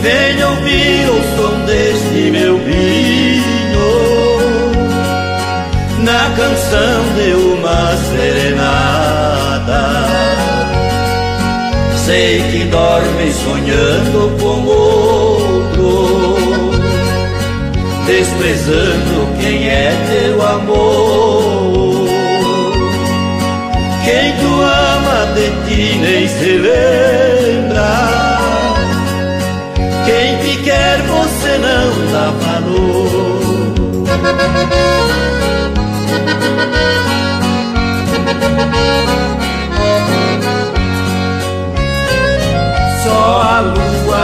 [0.03, 2.98] venha ouvir o som deste meu vinho
[6.39, 9.83] canção de uma serenata.
[12.07, 16.39] Sei que dorme sonhando com outro,
[18.07, 22.09] desprezando quem é teu amor.
[24.05, 27.91] Quem tu ama de ti nem se lembra.
[30.07, 32.99] Quem te quer você não dá valor.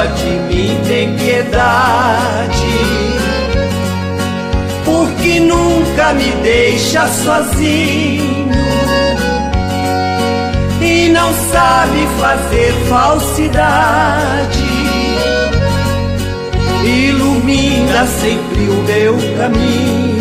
[0.08, 2.66] De mim tem piedade,
[4.84, 8.50] porque nunca me deixa sozinho
[10.80, 14.64] e não sabe fazer falsidade.
[16.84, 20.14] Ilumina sempre o meu caminho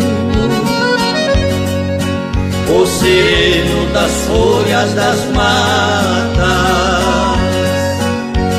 [2.70, 7.03] o sereno das folhas das matas,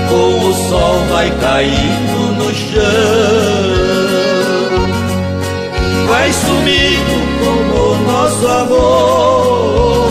[0.09, 2.81] com o sol vai caindo no chão,
[6.07, 10.05] vai sumindo como o nosso amor,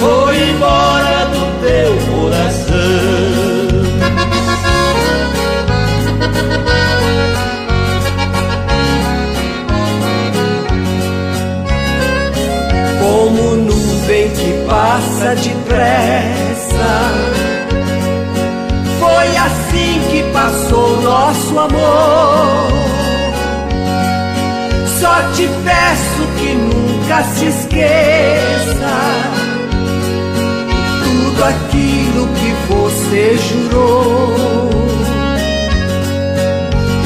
[0.00, 3.06] foi embora do teu coração.
[13.00, 16.45] como nuvem que passa depressa.
[20.36, 22.68] Passou nosso amor.
[25.00, 28.94] Só te peço que nunca se esqueça
[31.04, 34.70] tudo aquilo que você jurou.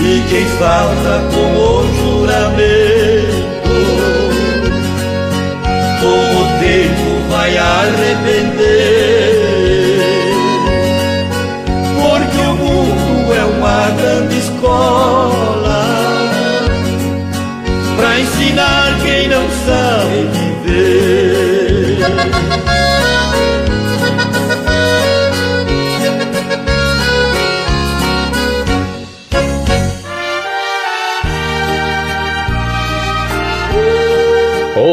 [0.03, 1.71] E quem falta com o
[2.01, 3.51] juramento
[6.01, 9.00] com o tempo vai arrepender.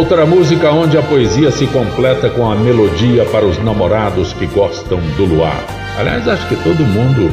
[0.09, 5.01] Outra música onde a poesia se completa com a melodia para os namorados que gostam
[5.17, 5.61] do luar.
[5.99, 7.29] Aliás, acho que todo mundo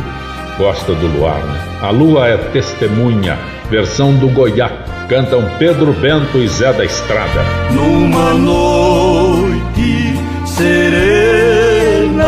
[0.59, 1.61] gosta do luar, né?
[1.81, 3.39] A lua é testemunha,
[3.70, 4.72] versão do Goiá.
[5.09, 7.45] Cantam Pedro Bento e Zé da Estrada.
[7.70, 12.25] Numa noite serena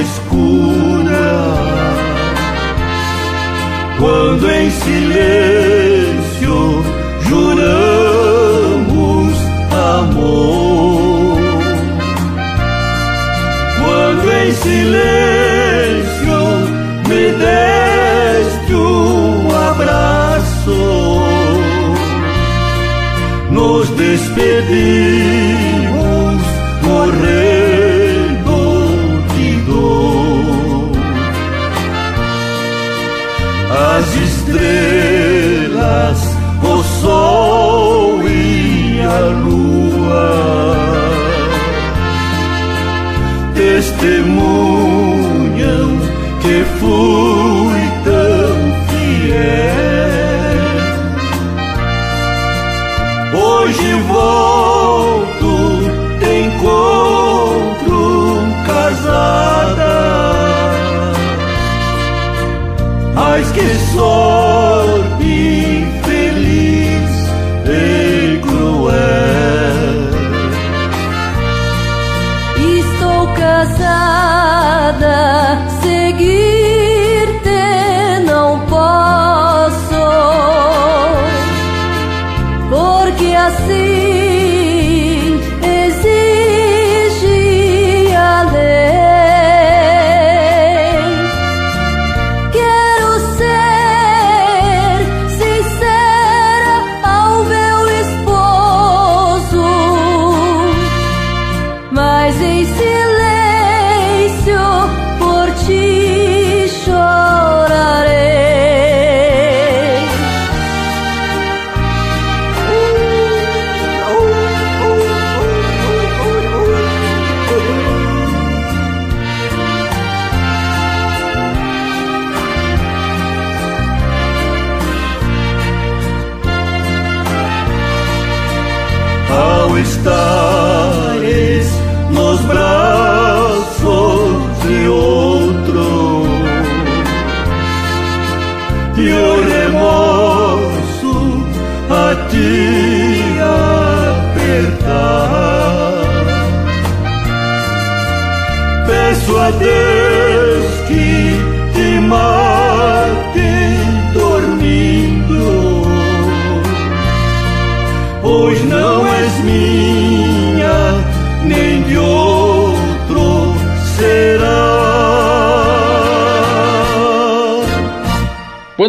[0.00, 1.54] escura,
[3.96, 5.61] quando em silêncio
[63.54, 64.31] que sorte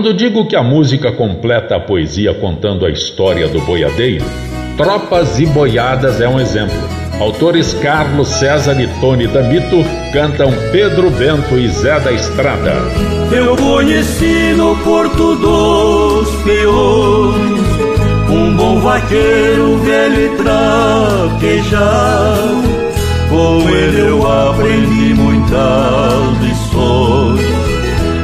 [0.04, 4.26] Quando digo que a música completa a poesia contando a história do boiadeiro,
[4.76, 6.76] Tropas e Boiadas é um exemplo.
[7.22, 9.78] Autores Carlos César e Tony D'Amito
[10.12, 12.74] cantam Pedro Bento e Zé da Estrada.
[13.32, 17.62] Eu conheci no Porto dos Peões
[18.30, 20.30] um bom vaqueiro velho e
[21.40, 21.94] traquejado.
[23.30, 25.14] Com ele eu aprendi
[26.42, 26.53] lições.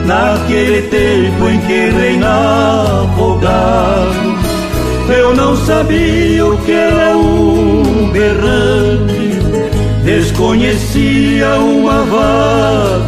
[0.10, 4.40] Naquele tempo em que reinava o gado,
[5.08, 9.38] eu não sabia o que era um berrante.
[10.04, 12.04] Desconhecia uma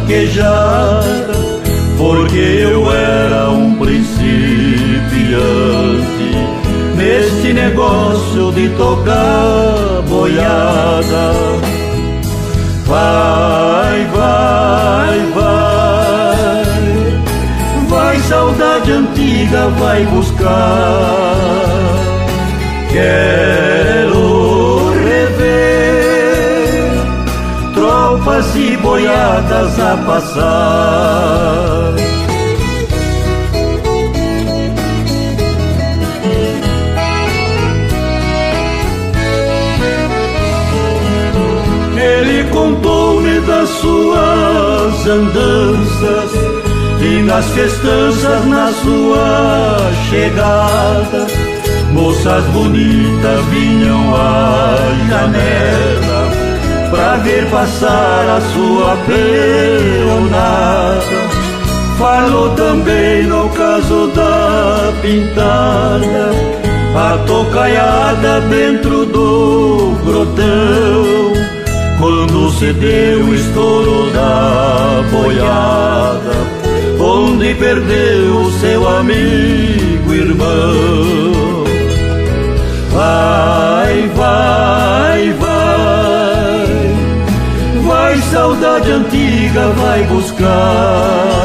[0.06, 1.32] vaquejada,
[1.98, 5.02] porque eu era um principiante
[6.96, 11.32] neste negócio de tocar boiada.
[12.86, 15.71] Vai, vai, vai,
[18.22, 21.36] saudade antiga, vai buscar.
[22.90, 26.90] Quero rever
[27.74, 31.94] tropas e boiadas a passar.
[41.96, 46.41] Ele contou-me das suas andanças
[47.42, 51.26] das festanças na sua chegada.
[51.92, 54.76] Moças bonitas vinham à
[55.08, 56.30] janela
[56.90, 60.22] pra ver passar a sua peonada.
[61.98, 66.30] Falou também no caso da pintada
[66.94, 71.32] a tocaiada dentro do grotão.
[71.98, 76.61] Quando se deu o estouro da boiada,
[77.12, 81.64] onde perdeu seu amigo irmão.
[82.90, 86.66] Vai, vai, vai,
[87.84, 91.44] vai, saudade antiga, vai buscar.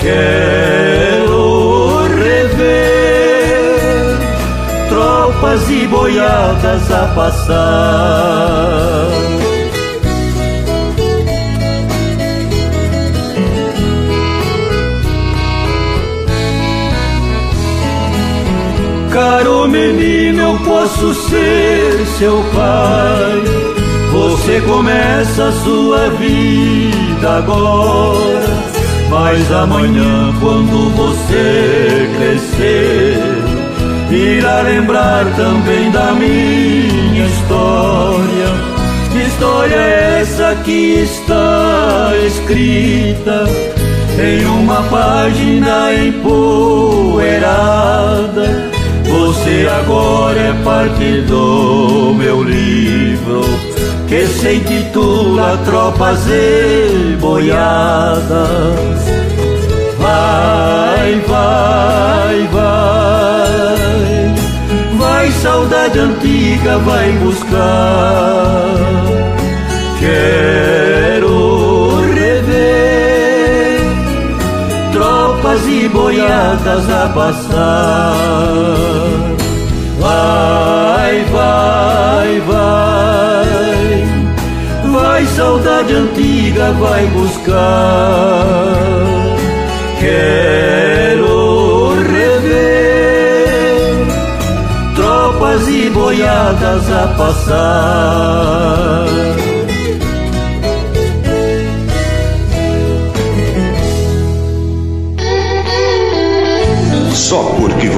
[0.00, 4.16] Quero rever
[4.88, 9.13] tropas e boiadas a passar.
[19.14, 23.44] Caro menino, eu posso ser seu pai.
[24.10, 28.42] Você começa a sua vida agora.
[29.08, 33.16] Mas amanhã, quando você crescer,
[34.10, 38.74] irá lembrar também da minha história.
[39.12, 43.44] Que história é essa que está escrita
[44.18, 47.44] em uma página empoeirada?
[49.24, 53.40] Você agora é parte do meu livro
[54.06, 58.28] que se intitula Tropas e Boiadas.
[59.98, 64.34] Vai, vai, vai,
[64.98, 68.74] vai, saudade antiga, vai buscar.
[70.00, 70.83] Quero
[75.66, 78.14] e boiadas a passar.
[79.98, 84.04] Vai, vai, vai,
[84.92, 87.54] vai, saudade antiga, vai buscar.
[90.00, 94.06] Quero rever
[94.94, 99.04] tropas e boiadas a passar.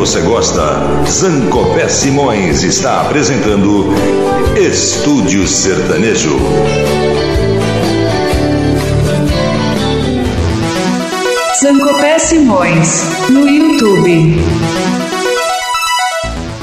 [0.06, 0.62] Você gosta,
[1.04, 3.86] Zancopé Simões está apresentando
[4.56, 6.38] Estúdio Sertanejo.
[11.60, 14.40] Zancopé Simões, no YouTube.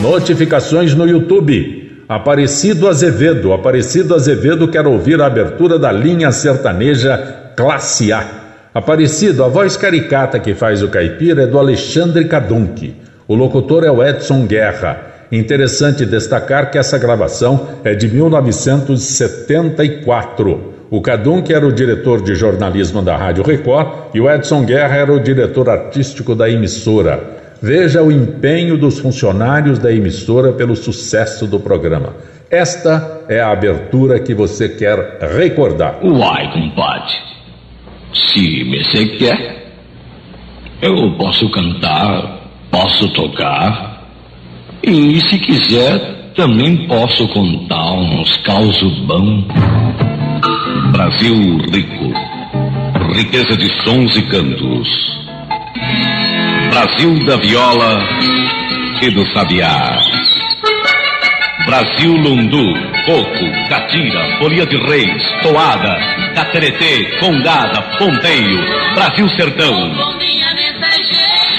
[0.02, 2.06] Notificações no YouTube.
[2.08, 3.52] Aparecido Azevedo.
[3.52, 8.26] Aparecido Azevedo quer ouvir a abertura da linha sertaneja Classe A.
[8.74, 13.03] Aparecido, a voz caricata que faz o caipira é do Alexandre Cadunque.
[13.28, 15.12] O locutor é o Edson Guerra.
[15.32, 20.74] Interessante destacar que essa gravação é de 1974.
[20.92, 25.12] O Cadunque era o diretor de jornalismo da Rádio Record e o Edson Guerra era
[25.12, 27.42] o diretor artístico da emissora.
[27.60, 32.14] Veja o empenho dos funcionários da emissora pelo sucesso do programa.
[32.52, 36.00] Esta é a abertura que você quer recordar.
[36.04, 37.14] Uai, compadre.
[38.14, 39.64] Se você quer,
[40.82, 42.33] eu posso cantar,
[42.74, 44.02] posso tocar.
[44.84, 49.46] E se quiser, também posso contar uns causos bons.
[50.92, 52.14] Brasil rico,
[53.14, 54.90] riqueza de sons e cantos.
[56.72, 58.04] Brasil da viola
[59.02, 60.02] e do sabiá.
[61.68, 62.74] Brasil lundu,
[63.06, 65.96] coco, catira, folia de reis, toada,
[66.36, 68.60] cateretê, congada, ponteio.
[68.96, 70.14] Brasil sertão.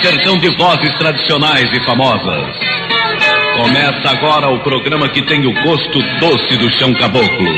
[0.05, 2.55] Sertão de vozes tradicionais e famosas.
[3.57, 7.49] Começa agora o programa que tem o gosto doce do chão caboclo.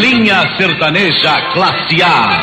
[0.00, 2.42] Linha Sertaneja Classe A.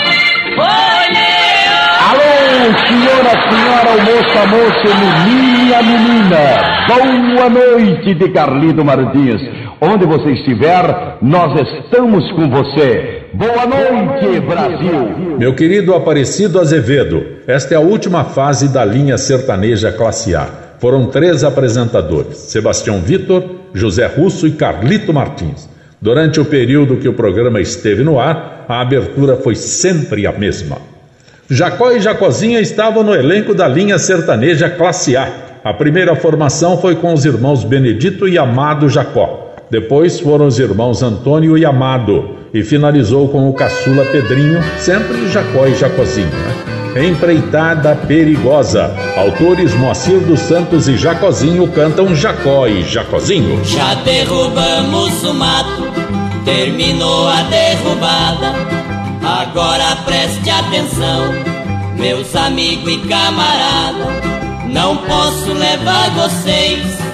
[2.11, 4.87] Alô, senhora, senhora, moça, moço,
[5.27, 6.85] menina, menina.
[6.87, 9.41] Boa noite de Carlito Martins.
[9.81, 13.23] Onde você estiver, nós estamos com você.
[13.31, 15.37] Boa noite, Brasil.
[15.37, 20.49] Meu querido Aparecido Azevedo, esta é a última fase da linha sertaneja Classe A.
[20.79, 23.41] Foram três apresentadores: Sebastião Vitor,
[23.73, 25.69] José Russo e Carlito Martins.
[26.01, 30.77] Durante o período que o programa esteve no ar, a abertura foi sempre a mesma.
[31.49, 35.31] Jacó e Jacozinha estavam no elenco da linha sertaneja Classe A.
[35.63, 39.48] A primeira formação foi com os irmãos Benedito e Amado Jacó.
[39.69, 42.37] Depois foram os irmãos Antônio e Amado.
[42.51, 46.27] E finalizou com o caçula Pedrinho, sempre Jacó e Jacozinho.
[46.95, 47.05] Né?
[47.05, 48.91] Empreitada Perigosa.
[49.15, 53.63] Autores Moacir dos Santos e Jacozinho cantam Jacó e Jacozinho.
[53.63, 55.83] Já derrubamos o mato,
[56.43, 58.53] terminou a derrubada.
[59.23, 61.31] Agora preste atenção,
[61.99, 64.07] meus amigos e camaradas.
[64.73, 67.08] Não posso levar vocês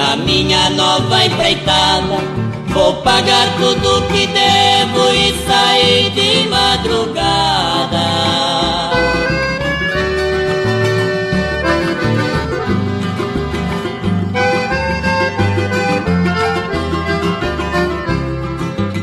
[0.00, 2.16] na minha nova empreitada.
[2.68, 8.06] Vou pagar tudo que devo e sair de madrugada.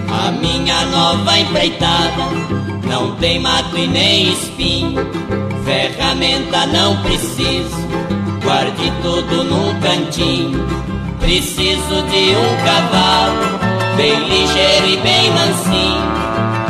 [0.09, 2.23] A minha nova empreitada
[2.89, 5.05] não tem mato e nem espinho,
[5.63, 8.06] ferramenta não preciso,
[8.47, 10.65] guarde tudo num cantinho.
[11.19, 13.59] Preciso de um cavalo,
[13.97, 16.07] bem ligeiro e bem mansinho.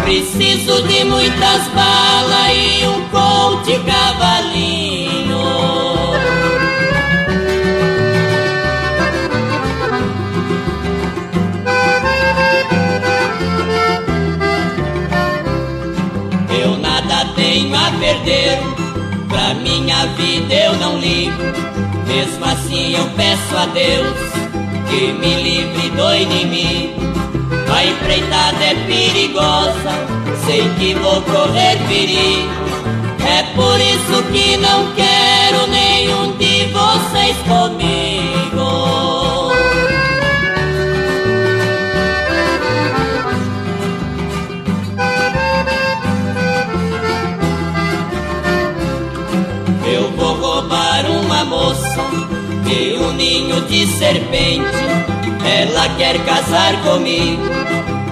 [0.03, 5.38] Preciso de muitas balas e um colte cavalinho.
[16.59, 18.86] Eu nada tenho a perder,
[19.58, 21.43] minha vida eu não ligo.
[22.08, 24.18] Mesmo assim eu peço a Deus
[24.89, 27.01] que me livre do inimigo.
[27.74, 29.91] A empreitada é perigosa,
[30.45, 32.68] sei que vou correr perigo.
[33.28, 39.07] É por isso que não quero nenhum de vocês comigo.
[52.70, 54.78] E um ninho de serpente.
[55.45, 57.43] Ela quer casar comigo,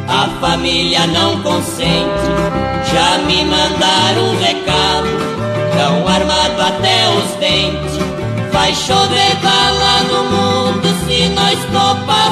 [0.07, 2.25] a família não consente.
[2.91, 5.07] Já me mandaram um recado,
[5.75, 7.95] tão armado até os dentes.
[8.53, 12.24] Vai chover bala no mundo se nós topar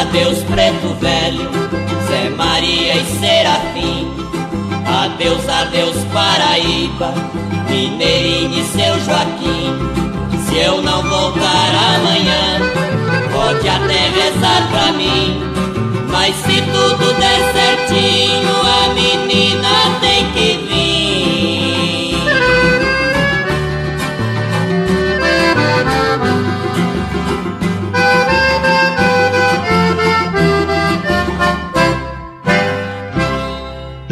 [0.00, 1.48] Adeus, preto velho,
[2.06, 4.12] Zé Maria e Serafim.
[4.86, 7.14] Adeus, adeus, Paraíba,
[7.70, 9.72] Mineirinho e seu Joaquim.
[10.46, 12.60] Se eu não voltar amanhã,
[13.32, 15.40] pode até rezar pra mim.
[16.10, 20.45] Mas se tudo der certinho, a menina tem que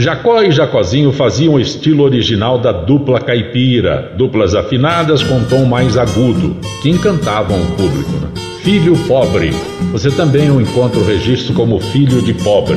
[0.05, 5.97] Jacó e Jacozinho faziam o estilo original da dupla caipira, duplas afinadas com tom mais
[5.97, 8.11] agudo, que encantavam o público.
[8.21, 8.29] né?
[8.63, 9.51] Filho pobre.
[9.93, 12.77] Você também o encontra o registro como filho de pobre.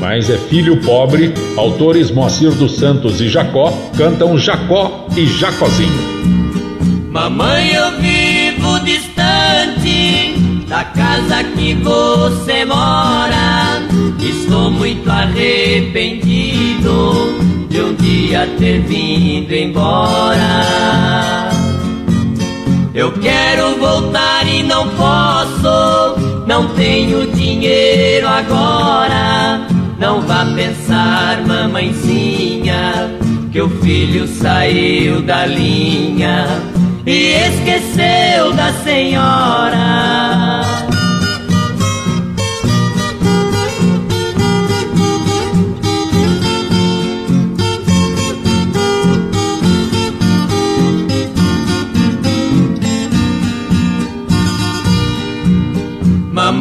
[0.00, 5.92] Mas é filho pobre, autores Moacir dos Santos e Jacó cantam Jacó e Jacozinho.
[7.08, 10.34] Mamãe, eu vivo distante
[10.68, 13.93] da casa que você mora.
[14.20, 16.84] Estou muito arrependido
[17.68, 21.50] de um dia ter vindo embora.
[22.94, 29.66] Eu quero voltar e não posso, não tenho dinheiro agora.
[29.98, 33.18] Não vá pensar, mamãezinha,
[33.50, 36.46] que o filho saiu da linha
[37.06, 40.53] e esqueceu da senhora.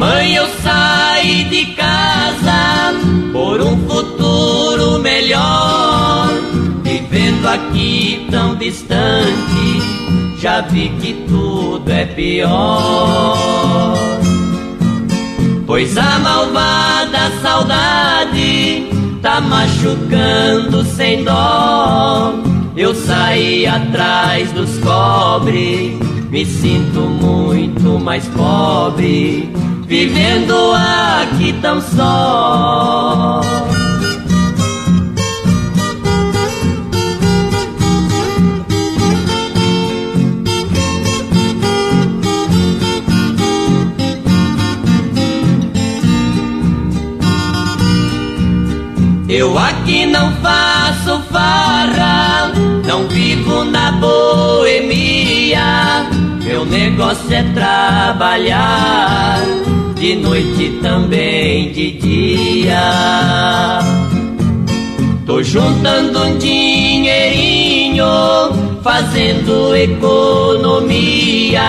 [0.04, 2.94] Mamãe, eu saí de casa
[3.32, 6.28] por um futuro melhor.
[6.84, 9.82] Vivendo aqui tão distante,
[10.38, 13.98] já vi que tudo é pior.
[15.66, 18.90] Pois a malvada saudade
[19.22, 22.34] tá machucando sem dó.
[22.76, 25.98] Eu saí atrás dos cobre,
[26.30, 29.54] me sinto muito mais pobre,
[29.86, 33.42] vivendo aqui tão só.
[49.36, 52.52] Eu aqui não faço farra,
[52.86, 55.64] não vivo na boemia.
[56.44, 59.40] Meu negócio é trabalhar,
[60.04, 63.80] de noite também de dia.
[65.26, 68.04] Tô juntando um dinheirinho,
[68.84, 71.62] fazendo economia.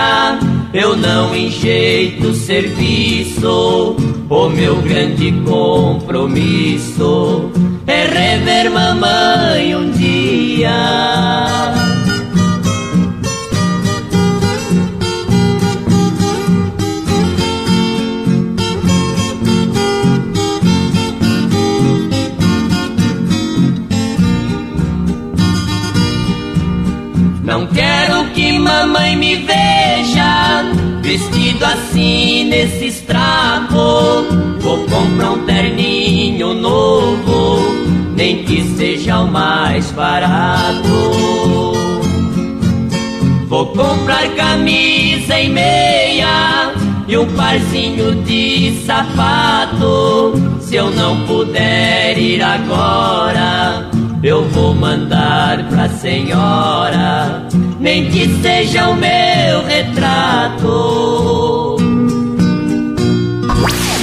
[0.73, 3.95] eu não enjeito serviço.
[4.29, 7.49] O meu grande compromisso
[7.87, 11.74] é rever mamãe um dia.
[29.05, 30.63] Mamãe me veja
[31.01, 34.25] vestido assim nesses trapos.
[34.59, 37.59] Vou comprar um terninho novo,
[38.15, 41.13] nem que seja o mais barato.
[43.47, 46.73] Vou comprar camisa e meia
[47.07, 50.33] e um parzinho de sapato.
[50.59, 53.87] Se eu não puder ir agora,
[54.23, 57.47] eu vou mandar pra senhora,
[57.85, 60.65] nem que seja o meu retrato.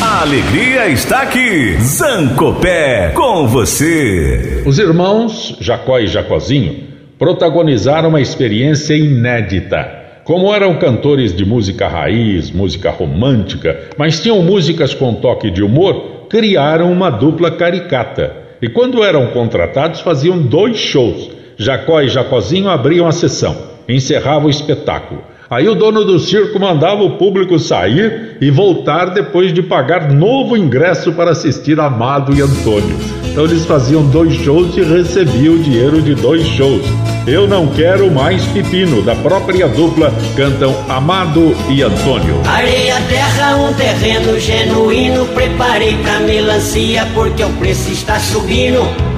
[0.00, 1.74] A alegria está aqui.
[1.80, 4.62] Zancopé com você.
[4.64, 10.00] Os irmãos Jacó e Jacozinho protagonizaram uma experiência inédita.
[10.22, 16.28] Como eram cantores de música raiz, música romântica, mas tinham músicas com toque de humor,
[16.30, 18.32] criaram uma dupla caricata.
[18.62, 21.32] E quando eram contratados, faziam dois shows.
[21.56, 25.22] Jacó e Jacozinho abriam a sessão, encerrava o espetáculo.
[25.52, 30.56] Aí o dono do circo mandava o público sair e voltar depois de pagar novo
[30.56, 32.96] ingresso para assistir Amado e Antônio.
[33.30, 36.82] Então eles faziam dois shows e recebiam o dinheiro de dois shows.
[37.26, 42.40] Eu não quero mais pepino, da própria dupla cantam Amado e Antônio.
[42.46, 45.26] Areia, terra, um terreno genuíno.
[45.34, 49.11] Preparei pra melancia porque o preço está subindo.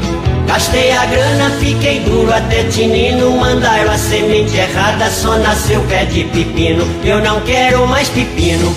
[0.47, 3.31] Gastei a grana, fiquei duro até tinino.
[3.33, 6.85] Mandaram a semente errada, só nasceu pé de pepino.
[7.05, 8.75] Eu não quero mais pepino.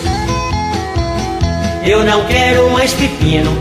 [1.85, 3.51] Eu não quero mais pepino.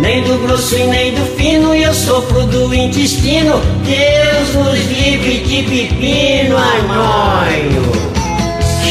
[0.00, 3.60] Nem do grosso e nem do fino, eu sofro do intestino.
[3.84, 7.92] Deus nos livre de pepino, Antônio.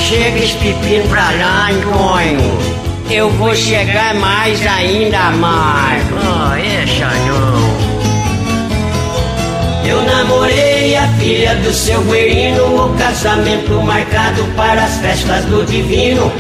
[0.08, 2.93] Chega esse pepino pra lá, Antônio.
[3.14, 6.04] Eu vou chegar mais ainda mais.
[6.14, 7.94] Oh, essa não.
[9.88, 16.32] Eu namorei a filha do seu guerino, o casamento marcado para as festas do divino.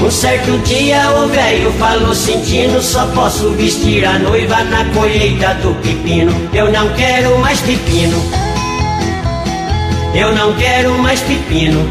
[0.00, 5.74] Um certo dia o velho falou sentindo, só posso vestir a noiva na colheita do
[5.82, 6.32] pepino.
[6.54, 8.16] Eu não quero mais pepino.
[10.14, 11.84] Eu não quero mais pepino.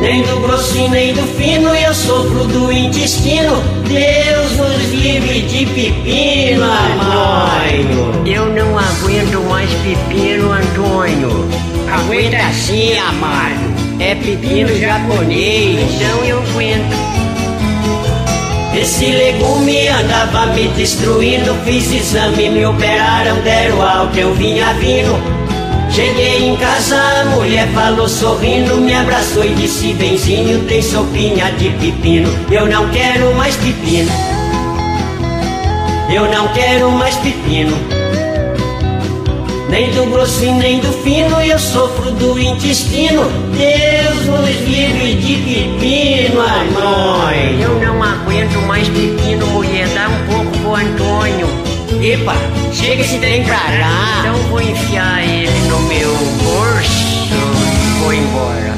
[0.00, 3.62] Nem do grosso nem do fino, eu sofro do intestino.
[3.88, 8.26] Deus nos livre de pepino, Antônio.
[8.26, 11.48] Eu não aguento mais pepino, Antônio.
[11.90, 13.74] Aguenta sim, amado.
[14.00, 15.80] É pepino japonês.
[15.94, 17.14] Então eu aguento.
[18.76, 21.54] Esse legume andava me destruindo.
[21.64, 25.43] Fiz exame, me operaram, deram alta, eu vinha vindo.
[25.94, 31.70] Cheguei em casa, a mulher falou sorrindo, me abraçou e disse: Benzinho, tem sopinha de
[31.70, 32.28] pepino.
[32.50, 34.10] Eu não quero mais pepino.
[36.12, 37.76] Eu não quero mais pepino.
[39.70, 43.22] Nem do grosso e nem do fino, eu sofro do intestino.
[43.56, 47.70] Deus nos livre de pepino, Antônio.
[47.70, 51.73] Eu não aguento mais pepino, mulher, dá um pouco pro Antônio.
[52.04, 52.34] Epa,
[52.70, 54.20] chega esse trem pra lá.
[54.20, 58.74] Então vou enfiar ele no meu bolso e vou embora.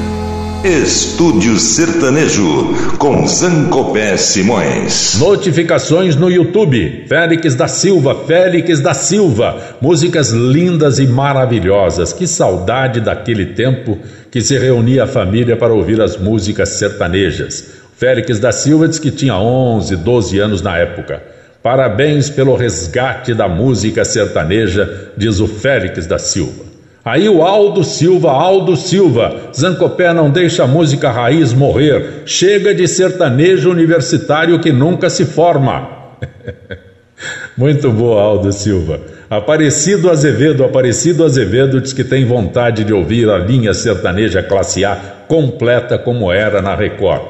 [0.63, 5.19] Estúdio Sertanejo com Zancopé Simões.
[5.19, 7.03] Notificações no YouTube.
[7.09, 9.75] Félix da Silva, Félix da Silva.
[9.81, 12.13] Músicas lindas e maravilhosas.
[12.13, 13.99] Que saudade daquele tempo
[14.31, 17.71] que se reunia a família para ouvir as músicas sertanejas.
[17.97, 21.35] Félix da Silva diz que tinha 11, 12 anos na época.
[21.67, 26.63] Parabéns pelo resgate da música sertaneja, diz o Félix da Silva.
[27.03, 32.21] Aí o Aldo Silva, Aldo Silva, Zancopé não deixa a música raiz morrer.
[32.25, 35.89] Chega de sertanejo universitário que nunca se forma.
[37.57, 39.01] Muito boa, Aldo Silva.
[39.29, 44.95] Aparecido Azevedo, Aparecido Azevedo diz que tem vontade de ouvir a linha sertaneja classe A
[45.27, 47.23] completa como era na Record.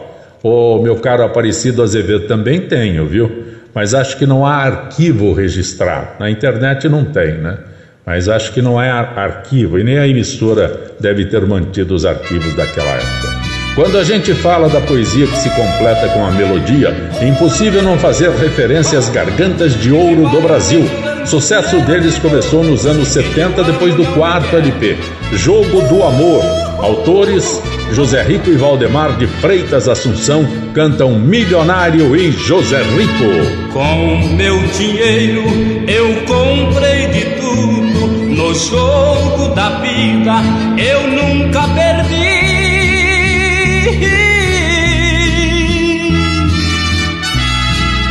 [0.43, 3.56] Ô, meu caro Aparecido Azevedo, também tenho, viu?
[3.77, 6.07] Mas acho que não há arquivo registrado.
[6.19, 7.59] Na internet não tem, né?
[8.03, 12.55] Mas acho que não é arquivo e nem a emissora deve ter mantido os arquivos
[12.55, 13.37] daquela época.
[13.75, 16.89] Quando a gente fala da poesia que se completa com a melodia,
[17.21, 20.83] é impossível não fazer referência às gargantas de ouro do Brasil,
[21.27, 24.97] Sucesso deles começou nos anos 70, depois do quarto LP,
[25.33, 26.41] Jogo do Amor.
[26.79, 27.61] Autores
[27.93, 33.71] José Rico e Valdemar de Freitas Assunção cantam Milionário e José Rico.
[33.73, 35.43] Com meu dinheiro
[35.87, 40.35] eu comprei de tudo no jogo da vida,
[40.77, 42.67] eu nunca perdi.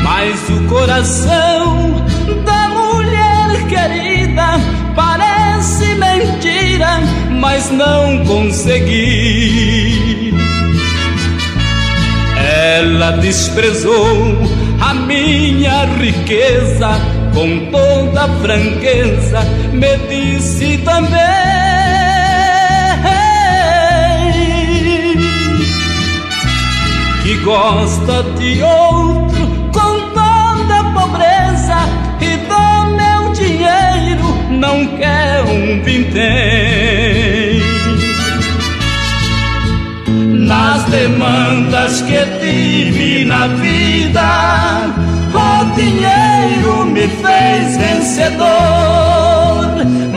[0.03, 1.95] Mas o coração
[6.27, 7.01] mentira,
[7.31, 10.35] mas não consegui.
[12.36, 14.36] Ela desprezou
[14.81, 16.89] a minha riqueza
[17.35, 19.40] com toda franqueza,
[19.73, 21.16] me disse também
[27.23, 29.26] que gosta de outro
[34.57, 37.61] não quer um vintém.
[40.47, 44.93] Nas demandas que tive na vida,
[45.35, 48.47] o dinheiro me fez vencedor.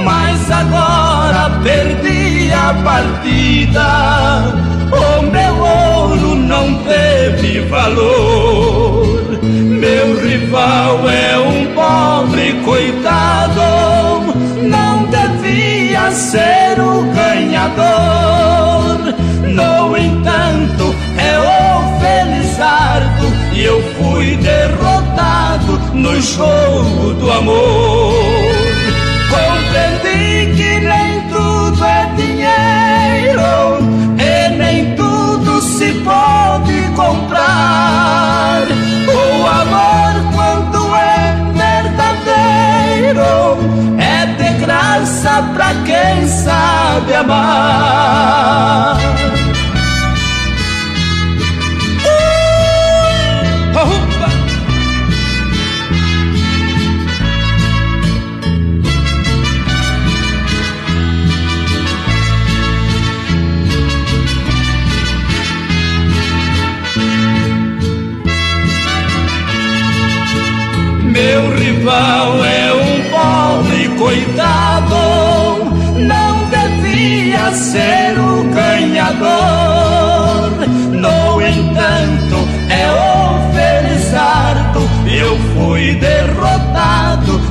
[0.04, 4.44] Mas agora perdi a partida,
[4.92, 9.40] o meu ouro não teve valor.
[9.42, 13.62] Meu rival é um pobre coitado,
[16.12, 19.00] ser o ganhador.
[19.48, 28.14] No entanto, é o Felizardo e eu fui derrotado no jogo do amor.
[29.30, 33.80] Compreendi que nem tudo é dinheiro
[34.18, 37.39] e nem tudo se pode comprar.
[45.20, 48.98] Graça pra quem sabe amar.
[53.76, 54.30] Opa!
[71.04, 74.69] Meu rival é um pobre coitado,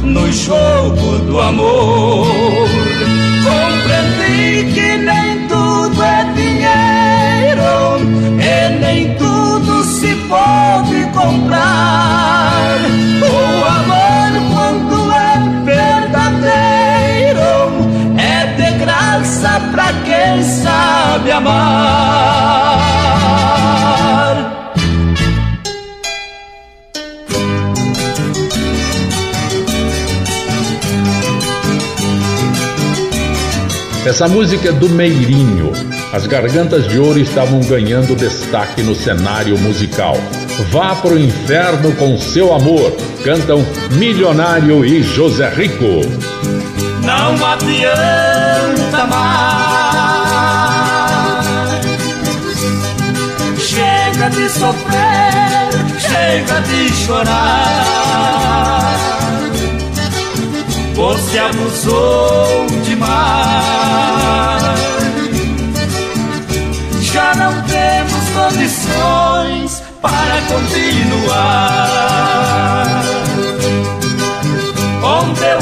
[0.09, 2.27] no jogo do amor.
[3.45, 8.01] Compreendi que nem tudo é dinheiro
[8.41, 12.79] e nem tudo se pode comprar.
[13.23, 17.51] O amor, quando é verdadeiro,
[18.19, 22.98] é de graça pra quem sabe amar.
[34.09, 35.71] Essa música é do Meirinho.
[36.15, 40.17] As Gargantas de Ouro estavam ganhando destaque no cenário musical.
[40.71, 42.91] Vá pro inferno com seu amor.
[43.23, 46.01] Cantam Milionário e José Rico.
[47.05, 49.59] Não adianta mais.
[53.61, 55.69] Chega de sofrer,
[56.01, 58.48] chega de chorar.
[60.99, 63.09] Você abusou demais.
[67.03, 71.69] Já não temos condições para continuar.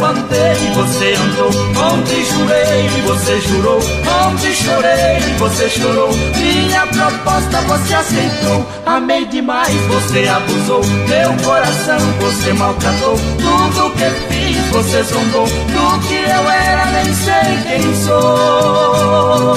[0.06, 1.50] Andei, você andou.
[1.92, 3.80] Onde jurei, você jurou.
[4.24, 6.10] Onde chorei, você chorou.
[6.36, 8.64] Minha proposta você aceitou.
[8.86, 10.84] Amei demais, você abusou.
[11.08, 13.18] Meu coração você maltratou.
[13.36, 15.46] Tudo que fiz, você zombou.
[15.46, 19.56] Do que eu era, nem sei quem sou.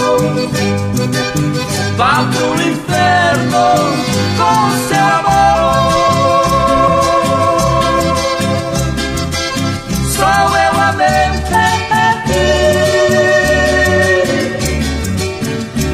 [1.96, 3.66] Vá pro inferno
[4.36, 6.19] com seu amor.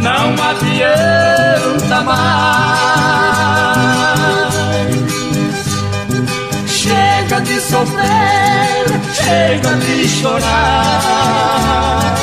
[0.00, 3.05] Não adianta de
[7.86, 12.14] sofrer, chega de chorar.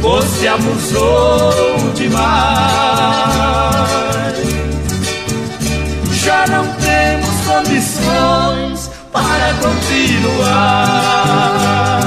[0.00, 2.20] Você abusou demais.
[6.12, 12.00] Já não temos condições para continuar.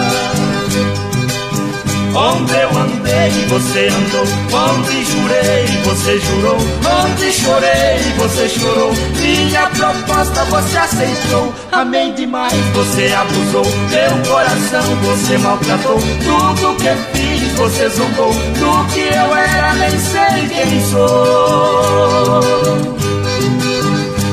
[2.16, 2.93] Onde eu andei,
[3.32, 4.26] você andou.
[4.52, 6.58] Onde jurei, você jurou.
[6.58, 8.94] Onde chorei, você chorou.
[9.20, 11.54] Minha proposta você aceitou.
[11.72, 13.66] Amei demais, você abusou.
[13.90, 16.00] Meu coração você maltratou.
[16.00, 18.34] Tudo que fiz, você zombou.
[18.34, 22.42] Do que eu era, nem sei quem sou.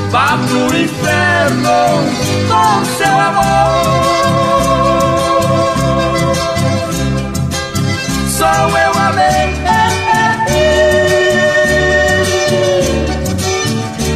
[0.09, 2.03] Vá pro inferno
[2.49, 4.50] com seu amor.
[8.61, 9.51] Só eu amei.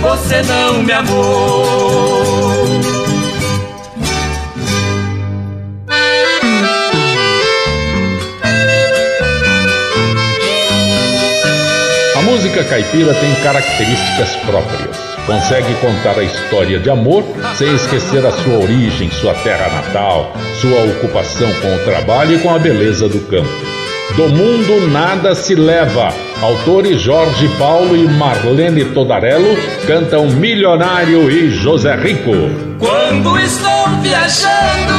[0.01, 2.45] Você não me amou.
[12.15, 14.97] A música caipira tem características próprias.
[15.25, 17.23] Consegue contar a história de amor
[17.55, 20.31] sem esquecer a sua origem, sua terra natal,
[20.61, 23.74] sua ocupação com o trabalho e com a beleza do campo.
[24.15, 26.07] Do mundo nada se leva.
[26.41, 32.31] Autores Jorge Paulo e Marlene Todarello cantam Milionário e José Rico.
[32.79, 34.93] Quando estou viajando,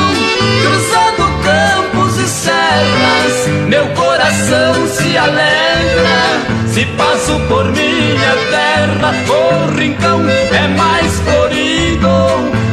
[0.61, 6.67] cruzando campos e serras, meu coração se alegra.
[6.67, 12.09] Se passo por minha terra, o rincão é mais florido,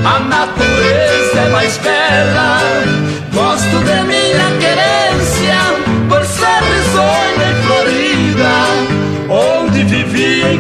[0.03, 2.59] a natureza é mais bela.
[3.33, 5.12] Gosto de minha querência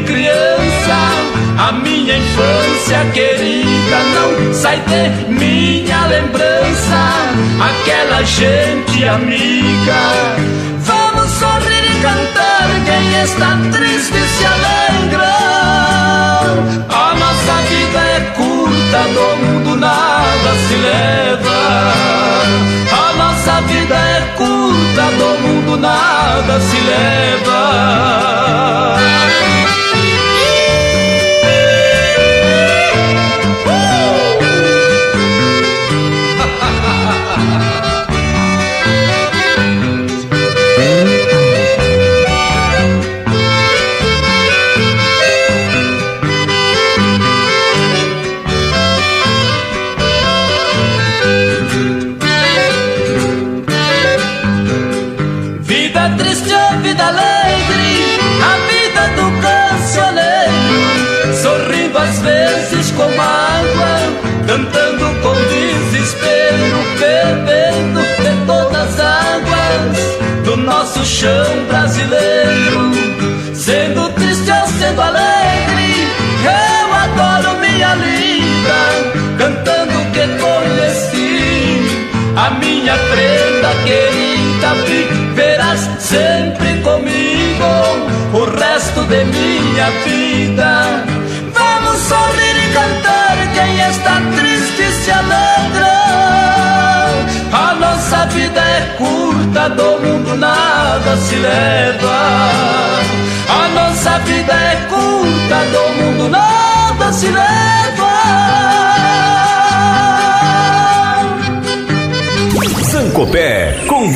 [0.05, 0.97] criança.
[1.57, 7.01] A minha infância querida não sai de minha lembrança.
[7.69, 10.01] Aquela gente amiga.
[10.79, 12.67] Vamos sorrir e cantar.
[12.85, 15.33] Quem está triste se alegra.
[16.89, 22.13] A nossa vida é curta, do mundo nada se leva.
[23.43, 27.53] Nossa vida é curta, do mundo nada se leva.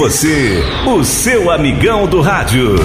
[0.08, 2.76] Você, o seu amigão do rádio.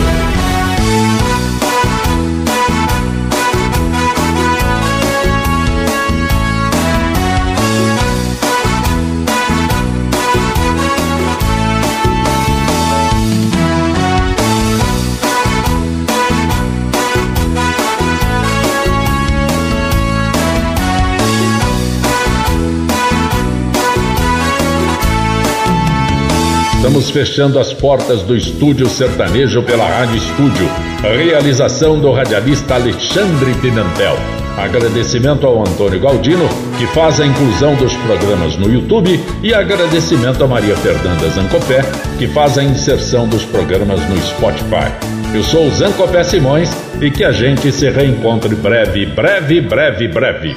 [27.12, 30.66] Fechando as portas do estúdio sertanejo pela Rádio Estúdio.
[31.02, 34.16] Realização do radialista Alexandre Pimentel.
[34.56, 36.48] Agradecimento ao Antônio Galdino,
[36.78, 41.82] que faz a inclusão dos programas no YouTube, e agradecimento a Maria Fernanda Zancopé,
[42.18, 44.90] que faz a inserção dos programas no Spotify.
[45.34, 46.70] Eu sou Zancopé Simões
[47.00, 50.56] e que a gente se reencontre breve, breve, breve, breve.